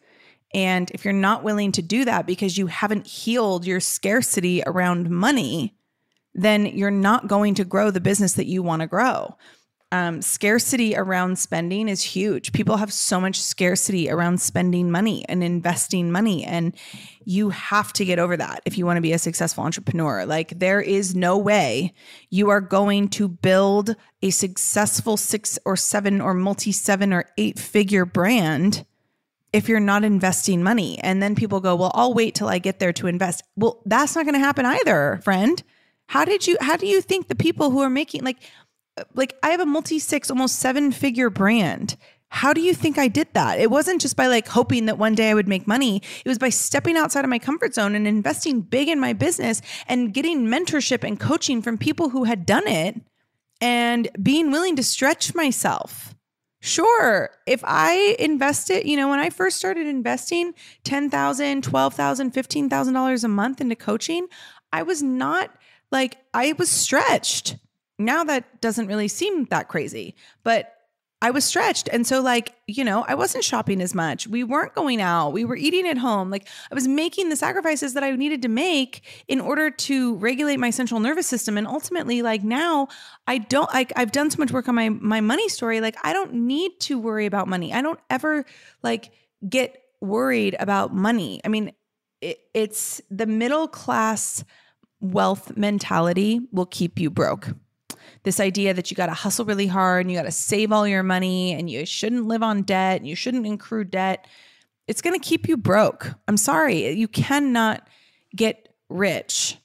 And 0.54 0.90
if 0.92 1.04
you're 1.04 1.14
not 1.14 1.44
willing 1.44 1.72
to 1.74 1.82
do 1.82 2.06
that 2.06 2.26
because 2.26 2.58
you 2.58 2.68
haven't 2.68 3.06
healed 3.06 3.68
your 3.68 3.80
scarcity 3.80 4.64
around 4.66 5.10
money, 5.10 5.76
then 6.36 6.66
you're 6.66 6.92
not 6.92 7.28
going 7.28 7.56
to 7.56 7.66
grow 7.66 7.90
the 7.90 8.02
business 8.02 8.34
that 8.34 8.46
you 8.46 8.62
want 8.62 8.82
to 8.82 8.88
grow. 8.88 9.36
Um, 9.92 10.22
scarcity 10.22 10.96
around 10.96 11.40
spending 11.40 11.88
is 11.88 12.02
huge. 12.02 12.52
People 12.52 12.76
have 12.78 12.92
so 12.92 13.22
much 13.22 13.42
scarcity 13.42 14.10
around 14.10 14.42
spending 14.42 14.92
money 14.92 15.24
and 15.30 15.42
investing 15.42 16.12
money. 16.12 16.44
And 16.44 16.76
you 17.24 17.52
have 17.52 17.94
to 17.94 18.04
get 18.04 18.20
over 18.20 18.36
that 18.36 18.62
if 18.66 18.78
you 18.78 18.86
want 18.86 18.98
to 18.98 19.02
be 19.02 19.14
a 19.14 19.20
successful 19.20 19.64
entrepreneur. 19.64 20.26
Like, 20.26 20.60
there 20.60 20.82
is 20.82 21.16
no 21.16 21.38
way 21.38 21.94
you 22.30 22.50
are 22.50 22.62
going 22.62 23.08
to 23.10 23.30
build 23.30 23.96
a 24.22 24.32
successful 24.32 25.16
six 25.16 25.58
or 25.66 25.78
seven 25.78 26.20
or 26.20 26.34
multi 26.34 26.74
seven 26.74 27.14
or 27.14 27.26
eight 27.38 27.58
figure 27.58 28.06
brand 28.06 28.86
if 29.54 29.70
you're 29.70 29.80
not 29.80 30.04
investing 30.04 30.62
money. 30.62 31.00
And 31.00 31.24
then 31.24 31.36
people 31.36 31.62
go, 31.62 31.76
Well, 31.76 31.92
I'll 31.94 32.14
wait 32.14 32.36
till 32.36 32.50
I 32.50 32.58
get 32.58 32.80
there 32.80 32.92
to 32.94 33.08
invest. 33.08 33.44
Well, 33.56 33.82
that's 33.86 34.16
not 34.16 34.26
going 34.26 34.34
to 34.34 34.40
happen 34.40 34.66
either, 34.66 35.22
friend. 35.24 35.64
How 36.08 36.26
did 36.26 36.48
you 36.48 36.58
how 36.62 36.78
do 36.78 36.88
you 36.88 37.02
think 37.02 37.28
the 37.28 37.36
people 37.36 37.72
who 37.72 37.82
are 37.82 37.90
making 37.90 38.24
like 38.24 38.38
like 39.14 39.38
I 39.44 39.50
have 39.50 39.60
a 39.60 39.66
multi 39.66 40.00
six 40.00 40.30
almost 40.30 40.60
seven 40.60 40.92
figure 40.92 41.30
brand. 41.30 41.98
How 42.30 42.54
do 42.54 42.62
you 42.62 42.74
think 42.74 42.98
I 42.98 43.08
did 43.08 43.28
that? 43.34 43.60
It 43.60 43.72
wasn't 43.72 44.02
just 44.02 44.18
by 44.18 44.28
like 44.28 44.48
hoping 44.48 44.88
that 44.88 44.98
one 44.98 45.16
day 45.16 45.30
I 45.30 45.34
would 45.34 45.48
make 45.48 45.68
money. 45.68 46.02
It 46.24 46.28
was 46.28 46.40
by 46.40 46.50
stepping 46.50 46.98
outside 46.98 47.24
of 47.24 47.30
my 47.30 47.40
comfort 47.40 47.74
zone 47.74 47.96
and 47.96 48.08
investing 48.08 48.62
big 48.62 48.90
in 48.90 49.00
my 49.00 49.14
business 49.14 49.62
and 49.88 50.14
getting 50.14 50.48
mentorship 50.48 51.04
and 51.04 51.20
coaching 51.20 51.62
from 51.62 51.78
people 51.78 52.10
who 52.10 52.26
had 52.26 52.46
done 52.46 52.68
it 52.68 53.00
and 53.62 54.10
being 54.22 54.52
willing 54.52 54.76
to 54.76 54.84
stretch 54.84 55.34
myself. 55.34 56.14
Sure, 56.62 57.30
if 57.46 57.62
I 57.64 58.16
invested, 58.18 58.88
you 58.88 58.98
know, 58.98 59.08
when 59.08 59.20
I 59.20 59.30
first 59.30 59.58
started 59.58 59.86
investing 59.86 60.54
$10,000, 60.84 61.62
$12,000, 61.62 62.34
$15,000 62.34 63.24
a 63.24 63.28
month 63.28 63.62
into 63.62 63.76
coaching, 63.76 64.28
I 64.74 64.82
was 64.82 65.04
not 65.04 65.52
like 65.96 66.18
I 66.34 66.54
was 66.58 66.70
stretched. 66.70 67.56
Now 67.98 68.26
that 68.26 68.60
doesn't 68.60 68.88
really 68.88 69.08
seem 69.08 69.46
that 69.46 69.70
crazy, 69.70 70.16
but 70.44 70.74
I 71.22 71.32
was 71.32 71.46
stretched. 71.46 71.88
And 71.88 72.06
so, 72.06 72.22
like, 72.22 72.54
you 72.68 72.84
know, 72.84 73.06
I 73.08 73.16
wasn't 73.16 73.46
shopping 73.46 73.82
as 73.82 73.96
much. 73.96 74.28
We 74.28 74.44
weren't 74.44 74.76
going 74.76 75.00
out. 75.02 75.32
We 75.32 75.46
were 75.46 75.56
eating 75.56 75.88
at 75.88 75.98
home. 75.98 76.30
Like, 76.30 76.50
I 76.70 76.76
was 76.76 76.86
making 76.86 77.30
the 77.30 77.38
sacrifices 77.38 77.94
that 77.94 78.04
I 78.04 78.12
needed 78.12 78.42
to 78.42 78.50
make 78.50 79.24
in 79.30 79.40
order 79.40 79.72
to 79.72 80.18
regulate 80.18 80.58
my 80.58 80.70
central 80.70 81.00
nervous 81.00 81.26
system. 81.26 81.58
And 81.58 81.66
ultimately, 81.66 82.22
like, 82.22 82.44
now 82.44 82.90
I 83.26 83.38
don't, 83.38 83.74
like, 83.74 83.94
I've 83.96 84.12
done 84.12 84.30
so 84.30 84.38
much 84.40 84.52
work 84.52 84.68
on 84.68 84.76
my, 84.76 84.90
my 84.90 85.22
money 85.22 85.48
story. 85.48 85.80
Like, 85.80 85.96
I 86.04 86.12
don't 86.12 86.34
need 86.34 86.74
to 86.82 87.00
worry 87.00 87.26
about 87.26 87.48
money. 87.48 87.74
I 87.74 87.82
don't 87.82 88.02
ever, 88.10 88.44
like, 88.84 89.14
get 89.48 89.82
worried 90.02 90.58
about 90.60 90.94
money. 90.94 91.40
I 91.46 91.48
mean, 91.48 91.72
it, 92.20 92.40
it's 92.54 93.02
the 93.10 93.26
middle 93.26 93.70
class 93.70 94.44
wealth 95.02 95.56
mentality 95.56 96.42
will 96.52 96.66
keep 96.66 97.00
you 97.00 97.10
broke. 97.10 97.50
This 98.24 98.40
idea 98.40 98.74
that 98.74 98.90
you 98.90 98.98
got 98.98 99.08
to 99.08 99.14
hustle 99.14 99.46
really 99.46 99.68
hard 99.68 100.06
and 100.06 100.12
you 100.12 100.18
got 100.18 100.24
to 100.24 100.32
save 100.32 100.72
all 100.72 100.88
your 100.88 101.04
money 101.04 101.54
and 101.54 101.70
you 101.70 101.86
shouldn't 101.86 102.28
live 102.28 102.42
on 102.42 102.64
debt 102.64 102.98
and 102.98 103.08
you 103.08 103.16
shouldn't 103.16 103.46
accrue 103.46 103.84
debt, 103.84 104.28
it's 104.88 105.02
going 105.02 105.20
to 105.20 105.24
keep 105.24 105.48
you 105.48 105.58
broke. 105.58 106.12
I'm 106.28 106.38
sorry. 106.38 106.92
You 106.92 107.08
cannot 107.08 107.88
get 108.36 108.74
rich 108.90 109.58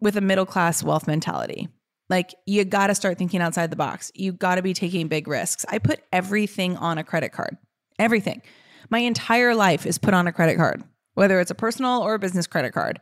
with 0.00 0.16
a 0.16 0.20
middle 0.20 0.46
class 0.46 0.82
wealth 0.82 1.06
mentality. 1.06 1.68
Like 2.10 2.34
you 2.46 2.64
got 2.64 2.86
to 2.86 2.94
start 2.94 3.18
thinking 3.18 3.40
outside 3.40 3.70
the 3.70 3.76
box. 3.76 4.10
You 4.14 4.32
got 4.32 4.54
to 4.56 4.62
be 4.62 4.74
taking 4.74 5.08
big 5.08 5.28
risks. 5.28 5.64
I 5.68 5.78
put 5.78 6.00
everything 6.12 6.76
on 6.76 6.98
a 6.98 7.04
credit 7.04 7.32
card. 7.32 7.56
Everything. 7.98 8.42
My 8.90 9.00
entire 9.00 9.54
life 9.54 9.84
is 9.84 9.98
put 9.98 10.14
on 10.14 10.26
a 10.26 10.32
credit 10.32 10.56
card, 10.56 10.82
whether 11.14 11.40
it's 11.40 11.50
a 11.50 11.54
personal 11.54 12.00
or 12.00 12.14
a 12.14 12.18
business 12.18 12.46
credit 12.46 12.72
card 12.72 13.00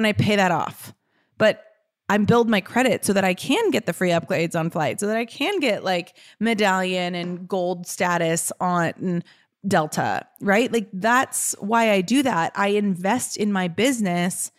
and 0.00 0.06
I 0.06 0.12
pay 0.12 0.36
that 0.36 0.50
off. 0.50 0.94
But 1.36 1.64
I 2.08 2.16
build 2.18 2.48
my 2.48 2.60
credit 2.60 3.04
so 3.04 3.12
that 3.12 3.24
I 3.24 3.34
can 3.34 3.70
get 3.70 3.86
the 3.86 3.92
free 3.92 4.10
upgrades 4.10 4.58
on 4.58 4.70
flights, 4.70 5.00
so 5.00 5.06
that 5.06 5.16
I 5.16 5.26
can 5.26 5.60
get 5.60 5.84
like 5.84 6.16
medallion 6.40 7.14
and 7.14 7.46
gold 7.46 7.86
status 7.86 8.50
on 8.60 9.22
Delta, 9.68 10.26
right? 10.40 10.72
Like 10.72 10.88
that's 10.92 11.54
why 11.60 11.90
I 11.90 12.00
do 12.00 12.22
that. 12.22 12.52
I 12.56 12.68
invest 12.68 13.36
in 13.36 13.52
my 13.52 13.68
business 13.68 14.50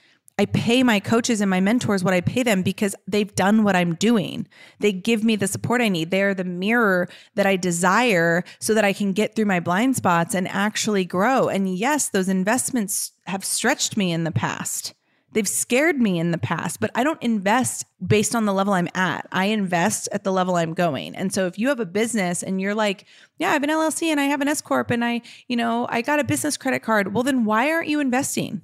I 0.41 0.45
pay 0.45 0.81
my 0.81 0.99
coaches 0.99 1.39
and 1.39 1.51
my 1.51 1.59
mentors 1.59 2.03
what 2.03 2.15
I 2.15 2.21
pay 2.21 2.41
them 2.41 2.63
because 2.63 2.95
they've 3.07 3.33
done 3.35 3.63
what 3.63 3.75
I'm 3.75 3.93
doing. 3.93 4.47
They 4.79 4.91
give 4.91 5.23
me 5.23 5.35
the 5.35 5.47
support 5.47 5.81
I 5.81 5.89
need. 5.89 6.09
They're 6.09 6.33
the 6.33 6.43
mirror 6.43 7.09
that 7.35 7.45
I 7.45 7.57
desire 7.57 8.43
so 8.59 8.73
that 8.73 8.83
I 8.83 8.91
can 8.91 9.13
get 9.13 9.35
through 9.35 9.45
my 9.45 9.59
blind 9.59 9.97
spots 9.97 10.33
and 10.33 10.47
actually 10.47 11.05
grow. 11.05 11.47
And 11.47 11.75
yes, 11.75 12.09
those 12.09 12.27
investments 12.27 13.11
have 13.27 13.45
stretched 13.45 13.97
me 13.97 14.11
in 14.11 14.23
the 14.23 14.31
past. 14.31 14.95
They've 15.33 15.47
scared 15.47 16.01
me 16.01 16.19
in 16.19 16.31
the 16.31 16.37
past, 16.37 16.79
but 16.79 16.91
I 16.93 17.03
don't 17.03 17.21
invest 17.21 17.85
based 18.05 18.35
on 18.35 18.45
the 18.45 18.53
level 18.53 18.73
I'm 18.73 18.89
at. 18.95 19.27
I 19.31 19.45
invest 19.45 20.09
at 20.11 20.23
the 20.23 20.31
level 20.31 20.55
I'm 20.55 20.73
going. 20.73 21.15
And 21.15 21.33
so 21.33 21.47
if 21.47 21.57
you 21.57 21.69
have 21.69 21.79
a 21.79 21.85
business 21.85 22.43
and 22.43 22.59
you're 22.59 22.75
like, 22.75 23.05
yeah, 23.37 23.49
I 23.49 23.53
have 23.53 23.63
an 23.63 23.69
LLC 23.69 24.07
and 24.07 24.19
I 24.19 24.25
have 24.25 24.41
an 24.41 24.47
S 24.47 24.61
corp 24.61 24.91
and 24.91 25.05
I, 25.05 25.21
you 25.47 25.55
know, 25.55 25.87
I 25.89 26.01
got 26.01 26.19
a 26.19 26.23
business 26.23 26.57
credit 26.57 26.81
card, 26.81 27.13
well 27.13 27.23
then 27.23 27.45
why 27.45 27.71
aren't 27.71 27.87
you 27.87 27.99
investing? 27.99 28.61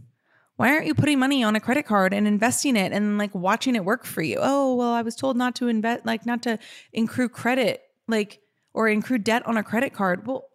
why 0.58 0.70
aren't 0.70 0.88
you 0.88 0.96
putting 0.96 1.20
money 1.20 1.44
on 1.44 1.56
a 1.56 1.60
credit 1.60 1.86
card 1.86 2.14
and 2.14 2.28
investing 2.28 2.76
it 2.76 2.92
and 2.92 3.18
like 3.18 3.34
watching 3.34 3.76
it 3.76 3.86
work 3.86 4.04
for 4.04 4.24
you? 4.24 4.38
Oh, 4.42 4.76
well, 4.76 4.92
I 4.92 5.04
was 5.04 5.16
told 5.16 5.38
not 5.38 5.56
to 5.56 5.68
invest, 5.68 6.06
like 6.06 6.26
not 6.26 6.42
to 6.44 6.58
accrue 6.96 7.30
credit, 7.30 7.84
like, 8.08 8.42
or 8.74 8.88
accrue 8.88 9.20
debt 9.20 9.46
on 9.48 9.56
a 9.56 9.64
credit 9.64 9.94
card. 9.94 10.26
Well, 10.26 10.50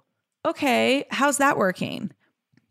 okay, 0.44 1.06
how's 1.10 1.38
that 1.38 1.56
working? 1.56 2.10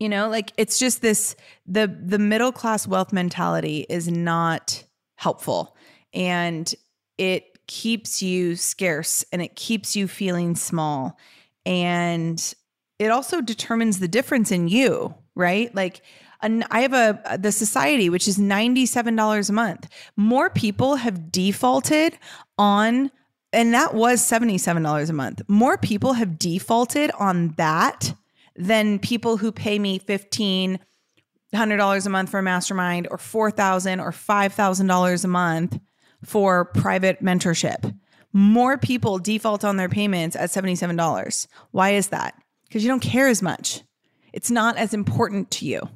You 0.02 0.08
know, 0.08 0.28
like 0.28 0.52
it's 0.56 0.80
just 0.80 1.00
this 1.00 1.36
the 1.64 1.86
the 1.86 2.18
middle 2.18 2.50
class 2.50 2.88
wealth 2.88 3.12
mentality 3.12 3.86
is 3.88 4.08
not 4.08 4.82
helpful 5.14 5.76
and 6.12 6.74
it 7.18 7.64
keeps 7.68 8.20
you 8.20 8.56
scarce 8.56 9.24
and 9.32 9.40
it 9.40 9.54
keeps 9.54 9.94
you 9.94 10.08
feeling 10.08 10.56
small 10.56 11.16
and 11.64 12.52
it 12.98 13.12
also 13.12 13.40
determines 13.40 14.00
the 14.00 14.08
difference 14.08 14.50
in 14.50 14.66
you, 14.66 15.14
right? 15.36 15.72
Like 15.72 16.02
an, 16.40 16.64
I 16.72 16.80
have 16.80 16.94
a 16.94 17.38
the 17.38 17.52
society 17.52 18.10
which 18.10 18.26
is 18.26 18.38
$97 18.38 19.48
a 19.48 19.52
month. 19.52 19.88
More 20.16 20.50
people 20.50 20.96
have 20.96 21.30
defaulted 21.30 22.18
on 22.58 23.12
and 23.52 23.72
that 23.72 23.94
was 23.94 24.20
$77 24.20 25.08
a 25.08 25.12
month. 25.12 25.42
More 25.46 25.78
people 25.78 26.14
have 26.14 26.40
defaulted 26.40 27.12
on 27.20 27.50
that 27.50 28.14
than 28.56 28.98
people 28.98 29.36
who 29.36 29.52
pay 29.52 29.78
me 29.78 29.98
15 29.98 30.78
hundred 31.54 31.76
dollars 31.76 32.06
a 32.06 32.10
month 32.10 32.30
for 32.30 32.38
a 32.38 32.42
mastermind 32.42 33.06
or 33.10 33.18
four 33.18 33.50
thousand 33.50 34.00
or 34.00 34.10
five 34.10 34.54
thousand 34.54 34.86
dollars 34.86 35.22
a 35.22 35.28
month 35.28 35.78
for 36.24 36.64
private 36.64 37.22
mentorship. 37.22 37.94
More 38.32 38.78
people 38.78 39.18
default 39.18 39.64
on 39.64 39.76
their 39.76 39.90
payments 39.90 40.36
at 40.36 40.50
$77. 40.50 41.46
Why 41.72 41.90
is 41.90 42.08
that? 42.08 42.34
Because 42.66 42.82
you 42.82 42.88
don't 42.88 43.00
care 43.00 43.28
as 43.28 43.42
much. 43.42 43.82
It's 44.32 44.50
not 44.50 44.78
as 44.78 44.94
important 44.94 45.50
to 45.52 45.66
you. 45.66 45.88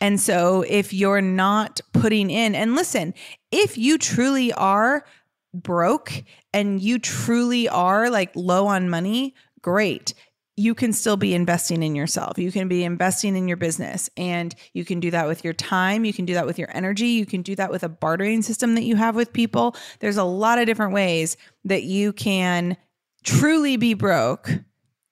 And 0.00 0.18
so 0.18 0.64
if 0.66 0.92
you're 0.92 1.20
not 1.20 1.80
putting 1.92 2.30
in, 2.30 2.54
and 2.54 2.74
listen, 2.74 3.14
if 3.52 3.76
you 3.76 3.98
truly 3.98 4.52
are 4.54 5.04
broke 5.52 6.24
and 6.52 6.80
you 6.80 6.98
truly 6.98 7.68
are 7.68 8.10
like 8.10 8.32
low 8.34 8.66
on 8.66 8.88
money, 8.88 9.34
great. 9.60 10.14
You 10.56 10.74
can 10.74 10.92
still 10.92 11.16
be 11.16 11.34
investing 11.34 11.82
in 11.82 11.94
yourself. 11.94 12.38
You 12.38 12.52
can 12.52 12.68
be 12.68 12.84
investing 12.84 13.36
in 13.36 13.48
your 13.48 13.56
business 13.56 14.08
and 14.16 14.54
you 14.72 14.84
can 14.84 15.00
do 15.00 15.10
that 15.10 15.26
with 15.26 15.42
your 15.42 15.52
time. 15.52 16.04
You 16.04 16.12
can 16.12 16.24
do 16.24 16.34
that 16.34 16.46
with 16.46 16.58
your 16.58 16.68
energy. 16.72 17.08
You 17.08 17.26
can 17.26 17.42
do 17.42 17.56
that 17.56 17.70
with 17.70 17.82
a 17.82 17.88
bartering 17.88 18.42
system 18.42 18.76
that 18.76 18.84
you 18.84 18.94
have 18.96 19.16
with 19.16 19.32
people. 19.32 19.74
There's 19.98 20.16
a 20.16 20.24
lot 20.24 20.58
of 20.58 20.66
different 20.66 20.92
ways 20.92 21.36
that 21.64 21.82
you 21.82 22.12
can 22.12 22.76
truly 23.24 23.76
be 23.76 23.94
broke 23.94 24.50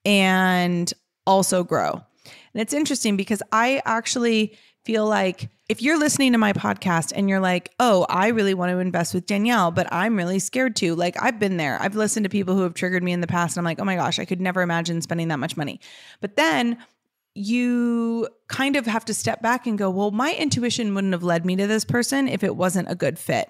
and 0.05 0.93
also 1.27 1.65
grow. 1.65 1.93
And 1.93 2.61
it's 2.61 2.75
interesting 2.75 3.17
because 3.17 3.43
I 3.51 3.83
actually 3.85 4.57
feel 4.85 5.07
like 5.07 5.49
if 5.73 5.81
you're 5.81 5.99
listening 5.99 6.33
to 6.33 6.39
my 6.39 6.53
podcast 6.53 7.15
and 7.17 7.31
you're 7.31 7.41
like, 7.41 7.73
oh, 7.81 8.05
I 8.11 8.29
really 8.29 8.53
want 8.53 8.73
to 8.73 8.79
invest 8.79 9.15
with 9.15 9.25
Danielle, 9.25 9.71
but 9.71 9.91
I'm 9.91 10.19
really 10.19 10.39
scared 10.39 10.77
to, 10.77 10.95
like, 10.95 11.17
I've 11.19 11.39
been 11.39 11.57
there. 11.57 11.81
I've 11.81 11.95
listened 11.95 12.25
to 12.25 12.29
people 12.29 12.55
who 12.55 12.61
have 12.61 12.75
triggered 12.75 13.03
me 13.03 13.11
in 13.11 13.23
the 13.23 13.27
past, 13.27 13.57
and 13.57 13.63
I'm 13.63 13.71
like, 13.71 13.81
oh 13.81 13.85
my 13.85 13.97
gosh, 13.97 14.19
I 14.19 14.27
could 14.27 14.39
never 14.39 14.61
imagine 14.61 15.01
spending 15.01 15.29
that 15.29 15.39
much 15.39 15.57
money. 15.57 15.81
But 16.21 16.37
then 16.37 16.77
you 17.35 18.29
kind 18.49 18.77
of 18.77 18.85
have 18.85 19.07
to 19.07 19.15
step 19.15 19.41
back 19.41 19.67
and 19.67 19.79
go, 19.79 19.89
well, 19.89 20.11
my 20.11 20.35
intuition 20.35 20.95
wouldn't 20.95 21.15
have 21.15 21.23
led 21.23 21.47
me 21.47 21.57
to 21.57 21.67
this 21.67 21.87
person 21.87 22.29
if 22.29 22.45
it 22.45 22.55
wasn't 22.55 22.91
a 22.91 22.95
good 22.95 23.19
fit. 23.19 23.49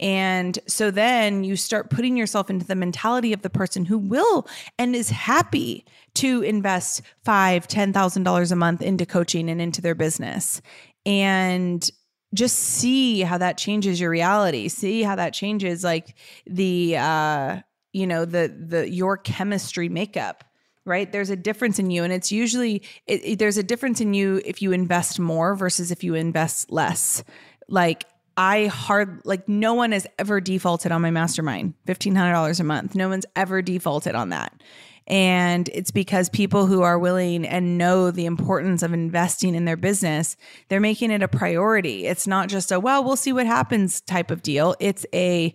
And 0.00 0.58
so 0.66 0.90
then 0.90 1.44
you 1.44 1.54
start 1.54 1.90
putting 1.90 2.16
yourself 2.16 2.50
into 2.50 2.66
the 2.66 2.74
mentality 2.74 3.32
of 3.32 3.42
the 3.42 3.50
person 3.50 3.84
who 3.84 3.98
will 3.98 4.48
and 4.76 4.96
is 4.96 5.10
happy 5.10 5.84
to 6.14 6.42
invest 6.42 7.02
five, 7.22 7.68
ten 7.68 7.92
thousand 7.92 8.24
dollars 8.24 8.50
a 8.50 8.56
month 8.56 8.82
into 8.82 9.06
coaching 9.06 9.48
and 9.48 9.60
into 9.60 9.80
their 9.80 9.94
business. 9.94 10.60
And 11.06 11.88
just 12.34 12.56
see 12.58 13.22
how 13.22 13.38
that 13.38 13.58
changes 13.58 14.00
your 14.00 14.10
reality. 14.10 14.68
See 14.68 15.02
how 15.02 15.16
that 15.16 15.32
changes 15.32 15.82
like 15.82 16.14
the 16.46 16.96
uh, 16.96 17.60
you 17.92 18.06
know, 18.06 18.24
the 18.24 18.54
the 18.56 18.88
your 18.88 19.16
chemistry 19.16 19.88
makeup 19.88 20.44
right 20.86 21.12
there's 21.12 21.28
a 21.28 21.36
difference 21.36 21.78
in 21.78 21.90
you 21.90 22.02
and 22.02 22.10
it's 22.10 22.32
usually 22.32 22.82
it, 23.06 23.20
it, 23.22 23.38
there's 23.38 23.58
a 23.58 23.62
difference 23.62 24.00
in 24.00 24.14
you 24.14 24.40
if 24.46 24.62
you 24.62 24.72
invest 24.72 25.20
more 25.20 25.54
versus 25.54 25.90
if 25.90 26.02
you 26.02 26.14
invest 26.14 26.72
less 26.72 27.22
like 27.68 28.06
I 28.40 28.66
hard 28.66 29.20
like 29.24 29.48
no 29.50 29.74
one 29.74 29.92
has 29.92 30.06
ever 30.18 30.40
defaulted 30.40 30.92
on 30.92 31.02
my 31.02 31.10
mastermind, 31.10 31.74
$1500 31.86 32.58
a 32.60 32.64
month. 32.64 32.94
No 32.94 33.10
one's 33.10 33.26
ever 33.36 33.60
defaulted 33.60 34.14
on 34.14 34.30
that. 34.30 34.62
And 35.10 35.68
it's 35.72 35.90
because 35.90 36.28
people 36.28 36.66
who 36.66 36.82
are 36.82 36.96
willing 36.96 37.44
and 37.44 37.76
know 37.76 38.12
the 38.12 38.26
importance 38.26 38.84
of 38.84 38.92
investing 38.92 39.56
in 39.56 39.64
their 39.64 39.76
business, 39.76 40.36
they're 40.68 40.78
making 40.78 41.10
it 41.10 41.20
a 41.20 41.26
priority. 41.26 42.06
It's 42.06 42.28
not 42.28 42.48
just 42.48 42.70
a, 42.70 42.78
well, 42.78 43.02
we'll 43.02 43.16
see 43.16 43.32
what 43.32 43.44
happens 43.46 44.00
type 44.02 44.30
of 44.30 44.40
deal. 44.44 44.76
It's 44.78 45.04
a, 45.12 45.52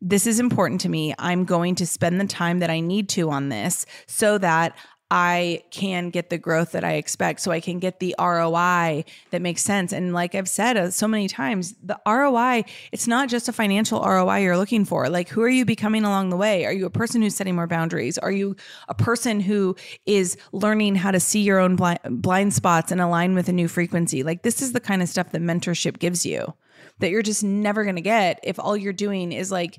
this 0.00 0.26
is 0.26 0.40
important 0.40 0.80
to 0.80 0.88
me. 0.88 1.14
I'm 1.18 1.44
going 1.44 1.74
to 1.74 1.86
spend 1.86 2.18
the 2.18 2.26
time 2.26 2.60
that 2.60 2.70
I 2.70 2.80
need 2.80 3.10
to 3.10 3.30
on 3.30 3.50
this 3.50 3.84
so 4.06 4.38
that 4.38 4.74
I 5.16 5.62
can 5.70 6.10
get 6.10 6.28
the 6.28 6.38
growth 6.38 6.72
that 6.72 6.82
I 6.82 6.94
expect. 6.94 7.38
So 7.38 7.52
I 7.52 7.60
can 7.60 7.78
get 7.78 8.00
the 8.00 8.16
ROI 8.18 9.04
that 9.30 9.40
makes 9.40 9.62
sense. 9.62 9.92
And 9.92 10.12
like 10.12 10.34
I've 10.34 10.48
said 10.48 10.76
uh, 10.76 10.90
so 10.90 11.06
many 11.06 11.28
times, 11.28 11.76
the 11.84 12.00
ROI, 12.04 12.64
it's 12.90 13.06
not 13.06 13.28
just 13.28 13.48
a 13.48 13.52
financial 13.52 14.02
ROI 14.02 14.38
you're 14.38 14.56
looking 14.56 14.84
for. 14.84 15.08
Like, 15.08 15.28
who 15.28 15.40
are 15.42 15.48
you 15.48 15.64
becoming 15.64 16.02
along 16.02 16.30
the 16.30 16.36
way? 16.36 16.66
Are 16.66 16.72
you 16.72 16.84
a 16.84 16.90
person 16.90 17.22
who's 17.22 17.36
setting 17.36 17.54
more 17.54 17.68
boundaries? 17.68 18.18
Are 18.18 18.32
you 18.32 18.56
a 18.88 18.94
person 18.94 19.38
who 19.38 19.76
is 20.04 20.36
learning 20.50 20.96
how 20.96 21.12
to 21.12 21.20
see 21.20 21.42
your 21.42 21.60
own 21.60 21.76
blind, 21.76 22.00
blind 22.10 22.52
spots 22.52 22.90
and 22.90 23.00
align 23.00 23.36
with 23.36 23.48
a 23.48 23.52
new 23.52 23.68
frequency? 23.68 24.24
Like, 24.24 24.42
this 24.42 24.60
is 24.60 24.72
the 24.72 24.80
kind 24.80 25.00
of 25.00 25.08
stuff 25.08 25.30
that 25.30 25.40
mentorship 25.40 26.00
gives 26.00 26.26
you 26.26 26.54
that 26.98 27.10
you're 27.10 27.22
just 27.22 27.44
never 27.44 27.84
going 27.84 27.94
to 27.94 28.02
get 28.02 28.40
if 28.42 28.58
all 28.58 28.76
you're 28.76 28.92
doing 28.92 29.30
is 29.30 29.52
like 29.52 29.78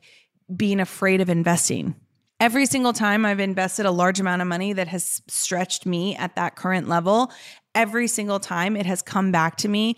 being 0.56 0.80
afraid 0.80 1.20
of 1.20 1.30
investing 1.30 1.94
Every 2.40 2.66
single 2.66 2.94
time 2.94 3.26
I've 3.26 3.40
invested 3.40 3.86
a 3.86 3.92
large 3.92 4.20
amount 4.20 4.42
of 4.42 4.48
money 4.48 4.74
that 4.74 4.90
has 4.90 5.22
stretched 5.28 5.86
me 5.86 6.16
at 6.16 6.36
that 6.36 6.56
current 6.56 6.90
level, 6.90 7.32
every 7.74 8.08
single 8.08 8.40
time 8.40 8.76
it 8.76 8.86
has 8.86 9.02
come 9.02 9.32
back 9.32 9.58
to 9.58 9.68
me 9.68 9.96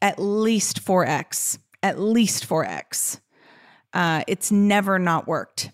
at 0.00 0.18
least 0.18 0.84
4x, 0.84 1.58
at 1.82 1.98
least 1.98 2.48
4x. 2.48 3.20
Uh, 3.92 4.22
it's 4.26 4.50
never 4.50 4.98
not 4.98 5.26
worked 5.26 5.70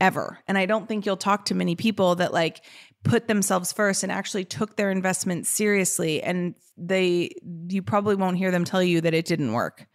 ever. 0.00 0.38
And 0.46 0.58
I 0.58 0.66
don't 0.66 0.88
think 0.88 1.06
you'll 1.06 1.16
talk 1.16 1.46
to 1.46 1.54
many 1.54 1.74
people 1.76 2.16
that 2.16 2.32
like 2.32 2.64
put 3.04 3.28
themselves 3.28 3.72
first 3.72 4.02
and 4.02 4.12
actually 4.12 4.44
took 4.44 4.76
their 4.76 4.90
investment 4.90 5.46
seriously. 5.46 6.22
And 6.22 6.54
they, 6.76 7.30
you 7.68 7.82
probably 7.82 8.14
won't 8.16 8.36
hear 8.36 8.50
them 8.50 8.64
tell 8.64 8.82
you 8.82 9.00
that 9.00 9.14
it 9.14 9.26
didn't 9.26 9.52
work 9.52 9.86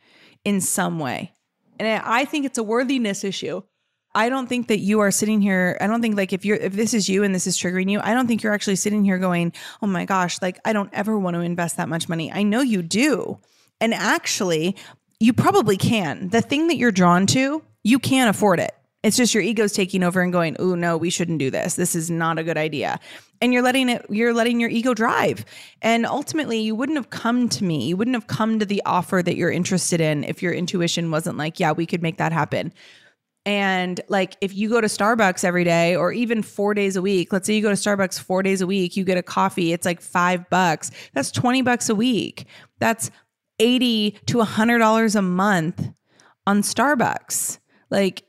in 0.43 0.61
some 0.61 0.99
way. 0.99 1.33
And 1.79 2.01
I 2.05 2.25
think 2.25 2.45
it's 2.45 2.57
a 2.57 2.63
worthiness 2.63 3.23
issue. 3.23 3.61
I 4.15 4.29
don't 4.29 4.47
think 4.47 4.67
that 4.67 4.79
you 4.79 4.99
are 5.01 5.11
sitting 5.11 5.41
here. 5.41 5.77
I 5.79 5.87
don't 5.87 6.01
think 6.01 6.17
like 6.17 6.33
if 6.33 6.43
you're 6.43 6.57
if 6.57 6.73
this 6.73 6.93
is 6.93 7.07
you 7.07 7.23
and 7.23 7.35
this 7.35 7.45
is 7.45 7.57
triggering 7.57 7.89
you, 7.89 7.99
I 8.01 8.13
don't 8.13 8.27
think 8.27 8.41
you're 8.41 8.53
actually 8.53 8.77
sitting 8.77 9.03
here 9.03 9.17
going, 9.17 9.53
"Oh 9.81 9.87
my 9.87 10.05
gosh, 10.05 10.41
like 10.41 10.59
I 10.65 10.73
don't 10.73 10.89
ever 10.93 11.17
want 11.17 11.35
to 11.35 11.41
invest 11.41 11.77
that 11.77 11.89
much 11.89 12.09
money." 12.09 12.31
I 12.31 12.43
know 12.43 12.61
you 12.61 12.81
do. 12.81 13.39
And 13.79 13.93
actually, 13.93 14.75
you 15.19 15.33
probably 15.33 15.77
can. 15.77 16.29
The 16.29 16.41
thing 16.41 16.67
that 16.67 16.77
you're 16.77 16.91
drawn 16.91 17.27
to, 17.27 17.63
you 17.83 17.99
can 17.99 18.27
afford 18.27 18.59
it. 18.59 18.73
It's 19.03 19.15
just 19.15 19.33
your 19.33 19.43
ego's 19.43 19.71
taking 19.71 20.03
over 20.03 20.21
and 20.21 20.33
going, 20.33 20.55
"Oh 20.57 20.73
no, 20.73 20.97
we 20.97 21.11
shouldn't 21.11 21.39
do 21.39 21.51
this. 21.51 21.75
This 21.75 21.95
is 21.95 22.09
not 22.09 22.39
a 22.39 22.43
good 22.43 22.57
idea." 22.57 22.99
And 23.39 23.53
you're 23.53 23.61
letting 23.61 23.89
it 23.89 24.03
you're 24.09 24.33
letting 24.33 24.59
your 24.59 24.71
ego 24.71 24.95
drive. 24.95 25.45
And 25.81 26.05
ultimately, 26.07 26.59
you 26.59 26.73
wouldn't 26.73 26.97
have 26.97 27.11
come 27.11 27.49
to 27.49 27.63
me. 27.63 27.87
You 27.87 27.97
wouldn't 27.97 28.15
have 28.15 28.27
come 28.27 28.57
to 28.57 28.65
the 28.65 28.81
offer 28.85 29.21
that 29.23 29.35
you're 29.35 29.51
interested 29.51 30.01
in 30.01 30.23
if 30.23 30.41
your 30.41 30.53
intuition 30.53 31.11
wasn't 31.11 31.37
like, 31.37 31.59
"Yeah, 31.59 31.73
we 31.73 31.85
could 31.85 32.01
make 32.01 32.17
that 32.17 32.31
happen." 32.31 32.73
And 33.47 34.01
like 34.09 34.35
if 34.41 34.53
you 34.53 34.67
go 34.67 34.81
to 34.81 34.87
Starbucks 34.87 35.45
every 35.45 35.63
day 35.63 35.95
or 35.95 36.11
even 36.11 36.43
four 36.43 36.73
days 36.73 36.97
a 36.97 37.01
week, 37.01 37.31
let's 37.31 37.47
say 37.47 37.55
you 37.55 37.61
go 37.61 37.69
to 37.69 37.75
Starbucks 37.75 38.19
four 38.19 38.43
days 38.43 38.59
a 38.59 38.67
week, 38.67 38.97
you 38.97 39.05
get 39.05 39.17
a 39.17 39.23
coffee, 39.23 39.71
it's 39.71 39.85
like 39.85 40.01
five 40.01 40.49
bucks. 40.49 40.91
That's 41.13 41.31
20 41.31 41.61
bucks 41.61 41.87
a 41.87 41.95
week. 41.95 42.45
That's 42.79 43.09
80 43.59 44.19
to 44.25 44.41
a 44.41 44.43
hundred 44.43 44.79
dollars 44.79 45.15
a 45.15 45.21
month 45.21 45.87
on 46.45 46.61
Starbucks. 46.61 47.59
Like, 47.89 48.25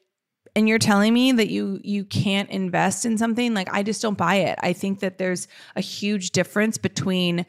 and 0.54 0.68
you're 0.68 0.78
telling 0.78 1.12
me 1.12 1.32
that 1.32 1.48
you 1.48 1.80
you 1.82 2.04
can't 2.04 2.48
invest 2.50 3.04
in 3.04 3.18
something 3.18 3.54
like 3.54 3.68
I 3.72 3.82
just 3.82 4.00
don't 4.00 4.16
buy 4.16 4.36
it. 4.36 4.56
I 4.62 4.72
think 4.72 5.00
that 5.00 5.18
there's 5.18 5.48
a 5.74 5.80
huge 5.80 6.30
difference 6.30 6.78
between 6.78 7.44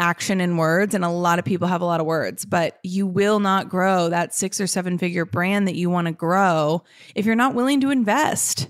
action 0.00 0.40
and 0.40 0.58
words, 0.58 0.94
and 0.94 1.04
a 1.04 1.10
lot 1.10 1.38
of 1.38 1.44
people 1.44 1.68
have 1.68 1.82
a 1.82 1.84
lot 1.84 2.00
of 2.00 2.06
words, 2.06 2.44
but 2.44 2.78
you 2.82 3.06
will 3.06 3.38
not 3.38 3.68
grow 3.68 4.08
that 4.08 4.34
six 4.34 4.60
or 4.60 4.66
seven 4.66 4.98
figure 4.98 5.24
brand 5.24 5.68
that 5.68 5.76
you 5.76 5.90
want 5.90 6.06
to 6.06 6.12
grow 6.12 6.82
if 7.14 7.26
you're 7.26 7.36
not 7.36 7.54
willing 7.54 7.80
to 7.82 7.90
invest. 7.90 8.68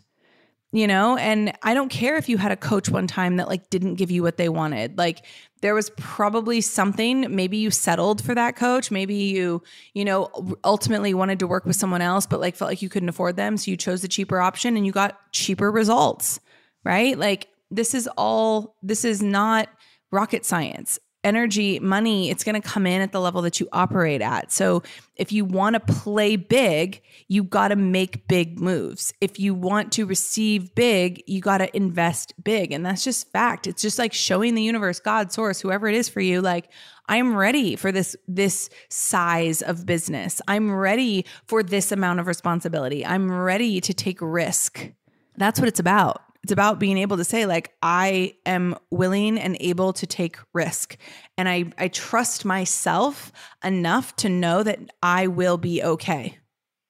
You 0.72 0.86
know, 0.86 1.16
and 1.16 1.52
I 1.64 1.74
don't 1.74 1.88
care 1.88 2.16
if 2.16 2.28
you 2.28 2.38
had 2.38 2.52
a 2.52 2.56
coach 2.56 2.88
one 2.88 3.08
time 3.08 3.38
that 3.38 3.48
like 3.48 3.70
didn't 3.70 3.96
give 3.96 4.12
you 4.12 4.22
what 4.22 4.36
they 4.36 4.48
wanted. 4.48 4.96
Like 4.96 5.26
there 5.62 5.74
was 5.74 5.90
probably 5.96 6.60
something, 6.60 7.34
maybe 7.34 7.56
you 7.56 7.72
settled 7.72 8.22
for 8.22 8.36
that 8.36 8.54
coach, 8.54 8.88
maybe 8.88 9.16
you, 9.16 9.64
you 9.94 10.04
know, 10.04 10.30
ultimately 10.62 11.12
wanted 11.12 11.40
to 11.40 11.48
work 11.48 11.64
with 11.64 11.74
someone 11.74 12.02
else 12.02 12.24
but 12.24 12.38
like 12.38 12.54
felt 12.54 12.70
like 12.70 12.82
you 12.82 12.88
couldn't 12.88 13.08
afford 13.08 13.34
them, 13.34 13.56
so 13.56 13.68
you 13.68 13.76
chose 13.76 14.02
the 14.02 14.06
cheaper 14.06 14.40
option 14.40 14.76
and 14.76 14.86
you 14.86 14.92
got 14.92 15.18
cheaper 15.32 15.72
results, 15.72 16.38
right? 16.84 17.18
Like 17.18 17.48
this 17.72 17.92
is 17.92 18.08
all 18.16 18.76
this 18.80 19.04
is 19.04 19.20
not 19.20 19.68
rocket 20.12 20.46
science 20.46 21.00
energy, 21.22 21.78
money, 21.80 22.30
it's 22.30 22.44
going 22.44 22.60
to 22.60 22.66
come 22.66 22.86
in 22.86 23.00
at 23.00 23.12
the 23.12 23.20
level 23.20 23.42
that 23.42 23.60
you 23.60 23.68
operate 23.72 24.22
at. 24.22 24.50
So 24.50 24.82
if 25.16 25.32
you 25.32 25.44
want 25.44 25.74
to 25.74 25.80
play 25.80 26.36
big, 26.36 27.02
you 27.28 27.44
got 27.44 27.68
to 27.68 27.76
make 27.76 28.26
big 28.26 28.58
moves. 28.58 29.12
If 29.20 29.38
you 29.38 29.54
want 29.54 29.92
to 29.92 30.06
receive 30.06 30.74
big, 30.74 31.22
you 31.26 31.40
got 31.40 31.58
to 31.58 31.76
invest 31.76 32.32
big. 32.42 32.72
And 32.72 32.84
that's 32.84 33.04
just 33.04 33.30
fact. 33.30 33.66
It's 33.66 33.82
just 33.82 33.98
like 33.98 34.12
showing 34.12 34.54
the 34.54 34.62
universe, 34.62 34.98
God, 34.98 35.30
source, 35.32 35.60
whoever 35.60 35.88
it 35.88 35.94
is 35.94 36.08
for 36.08 36.20
you, 36.20 36.40
like 36.40 36.70
I'm 37.06 37.36
ready 37.36 37.74
for 37.74 37.90
this 37.90 38.16
this 38.28 38.70
size 38.88 39.62
of 39.62 39.84
business. 39.84 40.40
I'm 40.46 40.72
ready 40.72 41.26
for 41.46 41.62
this 41.62 41.90
amount 41.90 42.20
of 42.20 42.28
responsibility. 42.28 43.04
I'm 43.04 43.30
ready 43.30 43.80
to 43.80 43.92
take 43.92 44.18
risk. 44.20 44.90
That's 45.36 45.58
what 45.58 45.68
it's 45.68 45.80
about. 45.80 46.22
It's 46.42 46.52
about 46.52 46.78
being 46.78 46.96
able 46.98 47.18
to 47.18 47.24
say, 47.24 47.44
like, 47.44 47.74
I 47.82 48.34
am 48.46 48.76
willing 48.90 49.38
and 49.38 49.56
able 49.60 49.92
to 49.92 50.06
take 50.06 50.38
risk. 50.54 50.96
And 51.36 51.48
I, 51.48 51.72
I 51.76 51.88
trust 51.88 52.44
myself 52.44 53.30
enough 53.62 54.16
to 54.16 54.28
know 54.28 54.62
that 54.62 54.78
I 55.02 55.26
will 55.26 55.58
be 55.58 55.82
okay. 55.82 56.38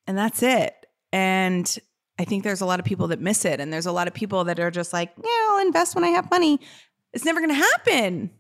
And 0.06 0.16
that's 0.16 0.42
it. 0.42 0.74
And 1.12 1.78
I 2.18 2.24
think 2.24 2.44
there's 2.44 2.60
a 2.60 2.66
lot 2.66 2.78
of 2.78 2.86
people 2.86 3.08
that 3.08 3.20
miss 3.20 3.44
it. 3.44 3.60
And 3.60 3.72
there's 3.72 3.86
a 3.86 3.92
lot 3.92 4.06
of 4.06 4.14
people 4.14 4.44
that 4.44 4.60
are 4.60 4.70
just 4.70 4.92
like, 4.92 5.12
yeah, 5.16 5.46
I'll 5.48 5.66
invest 5.66 5.94
when 5.96 6.04
I 6.04 6.08
have 6.08 6.30
money. 6.30 6.60
It's 7.12 7.24
never 7.24 7.40
going 7.40 7.50
to 7.50 7.54
happen 7.54 8.30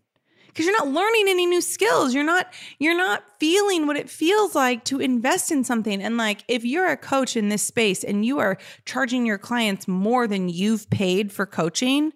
because 0.52 0.66
you're 0.66 0.78
not 0.78 0.88
learning 0.88 1.26
any 1.28 1.46
new 1.46 1.60
skills. 1.60 2.14
You're 2.14 2.24
not 2.24 2.52
you're 2.78 2.96
not 2.96 3.24
feeling 3.38 3.86
what 3.86 3.96
it 3.96 4.10
feels 4.10 4.54
like 4.54 4.84
to 4.84 5.00
invest 5.00 5.50
in 5.50 5.64
something. 5.64 6.02
And 6.02 6.16
like 6.16 6.44
if 6.48 6.64
you're 6.64 6.88
a 6.88 6.96
coach 6.96 7.36
in 7.36 7.48
this 7.48 7.62
space 7.62 8.04
and 8.04 8.24
you 8.24 8.38
are 8.38 8.58
charging 8.84 9.26
your 9.26 9.38
clients 9.38 9.88
more 9.88 10.26
than 10.26 10.48
you've 10.48 10.88
paid 10.90 11.32
for 11.32 11.46
coaching 11.46 12.12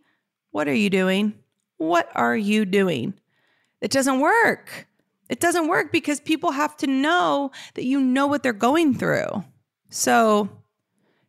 what 0.54 0.68
are 0.68 0.74
you 0.74 0.88
doing? 0.88 1.34
What 1.78 2.08
are 2.14 2.36
you 2.36 2.64
doing? 2.64 3.14
It 3.80 3.90
doesn't 3.90 4.20
work. 4.20 4.86
It 5.28 5.40
doesn't 5.40 5.66
work 5.66 5.90
because 5.90 6.20
people 6.20 6.52
have 6.52 6.76
to 6.76 6.86
know 6.86 7.50
that 7.74 7.84
you 7.84 8.00
know 8.00 8.28
what 8.28 8.44
they're 8.44 8.52
going 8.52 8.94
through. 8.94 9.42
So 9.90 10.48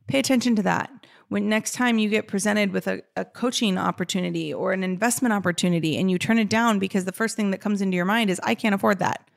pay 0.08 0.20
attention 0.20 0.56
to 0.58 0.62
that 0.62 0.95
when 1.30 1.50
next 1.50 1.74
time 1.74 1.98
you 1.98 2.10
get 2.10 2.28
presented 2.28 2.72
with 2.72 2.88
a, 2.88 3.02
a 3.16 3.26
coaching 3.26 3.78
opportunity 3.78 4.54
or 4.54 4.74
an 4.74 4.84
investment 4.84 5.34
opportunity 5.34 5.98
and 5.98 6.12
you 6.12 6.20
turn 6.20 6.38
it 6.38 6.50
down 6.50 6.80
because 6.80 7.06
the 7.06 7.12
first 7.12 7.36
thing 7.36 7.52
that 7.52 7.62
comes 7.62 7.82
into 7.82 7.96
your 7.96 8.06
mind 8.06 8.30
is, 8.30 8.40
I 8.44 8.56
can't 8.56 8.76
afford 8.76 9.00
that. 9.00 9.28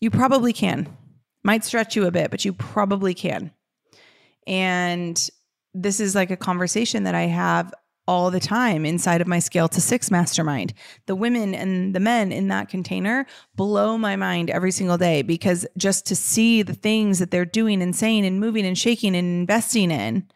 You 0.00 0.10
probably 0.10 0.52
can. 0.52 0.96
Might 1.44 1.64
stretch 1.64 1.96
you 1.96 2.06
a 2.06 2.10
bit, 2.10 2.30
but 2.30 2.44
you 2.44 2.52
probably 2.52 3.14
can. 3.14 3.52
And 4.46 5.30
this 5.74 6.00
is 6.00 6.14
like 6.14 6.30
a 6.30 6.36
conversation 6.36 7.04
that 7.04 7.14
I 7.14 7.22
have 7.22 7.72
all 8.08 8.30
the 8.30 8.40
time 8.40 8.84
inside 8.84 9.20
of 9.20 9.28
my 9.28 9.38
scale 9.38 9.68
to 9.68 9.80
six 9.80 10.10
mastermind. 10.10 10.74
The 11.06 11.14
women 11.14 11.54
and 11.54 11.94
the 11.94 12.00
men 12.00 12.32
in 12.32 12.48
that 12.48 12.68
container 12.68 13.26
blow 13.54 13.96
my 13.96 14.16
mind 14.16 14.50
every 14.50 14.72
single 14.72 14.98
day 14.98 15.22
because 15.22 15.66
just 15.78 16.06
to 16.06 16.16
see 16.16 16.62
the 16.62 16.74
things 16.74 17.20
that 17.20 17.30
they're 17.30 17.44
doing 17.44 17.80
and 17.80 17.94
saying 17.94 18.26
and 18.26 18.40
moving 18.40 18.66
and 18.66 18.76
shaking 18.76 19.14
and 19.14 19.26
investing 19.26 19.90
in 19.90 20.28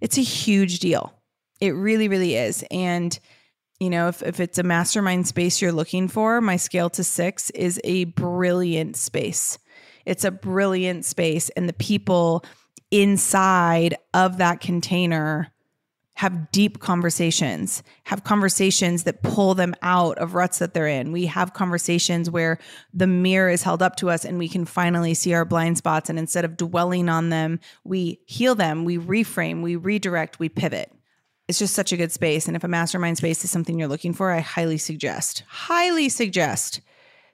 it's 0.00 0.18
a 0.18 0.22
huge 0.22 0.78
deal. 0.78 1.14
It 1.60 1.70
really, 1.70 2.08
really 2.08 2.36
is. 2.36 2.64
And, 2.70 3.18
you 3.80 3.90
know, 3.90 4.08
if, 4.08 4.22
if 4.22 4.40
it's 4.40 4.58
a 4.58 4.62
mastermind 4.62 5.26
space 5.26 5.60
you're 5.60 5.72
looking 5.72 6.08
for, 6.08 6.40
my 6.40 6.56
scale 6.56 6.90
to 6.90 7.04
six 7.04 7.50
is 7.50 7.80
a 7.84 8.04
brilliant 8.04 8.96
space. 8.96 9.58
It's 10.06 10.24
a 10.24 10.30
brilliant 10.30 11.04
space. 11.04 11.48
And 11.50 11.68
the 11.68 11.74
people 11.74 12.44
inside 12.90 13.96
of 14.14 14.38
that 14.38 14.60
container 14.60 15.52
have 16.18 16.50
deep 16.50 16.80
conversations, 16.80 17.80
have 18.02 18.24
conversations 18.24 19.04
that 19.04 19.22
pull 19.22 19.54
them 19.54 19.72
out 19.82 20.18
of 20.18 20.34
ruts 20.34 20.58
that 20.58 20.74
they're 20.74 20.88
in. 20.88 21.12
We 21.12 21.26
have 21.26 21.54
conversations 21.54 22.28
where 22.28 22.58
the 22.92 23.06
mirror 23.06 23.48
is 23.48 23.62
held 23.62 23.82
up 23.82 23.94
to 23.96 24.10
us 24.10 24.24
and 24.24 24.36
we 24.36 24.48
can 24.48 24.64
finally 24.64 25.14
see 25.14 25.32
our 25.32 25.44
blind 25.44 25.78
spots. 25.78 26.10
And 26.10 26.18
instead 26.18 26.44
of 26.44 26.56
dwelling 26.56 27.08
on 27.08 27.28
them, 27.28 27.60
we 27.84 28.18
heal 28.26 28.56
them, 28.56 28.84
we 28.84 28.98
reframe, 28.98 29.62
we 29.62 29.76
redirect, 29.76 30.40
we 30.40 30.48
pivot. 30.48 30.90
It's 31.46 31.60
just 31.60 31.74
such 31.74 31.92
a 31.92 31.96
good 31.96 32.10
space. 32.10 32.48
And 32.48 32.56
if 32.56 32.64
a 32.64 32.68
mastermind 32.68 33.16
space 33.16 33.44
is 33.44 33.52
something 33.52 33.78
you're 33.78 33.86
looking 33.86 34.12
for, 34.12 34.32
I 34.32 34.40
highly 34.40 34.78
suggest, 34.78 35.44
highly 35.46 36.08
suggest 36.08 36.80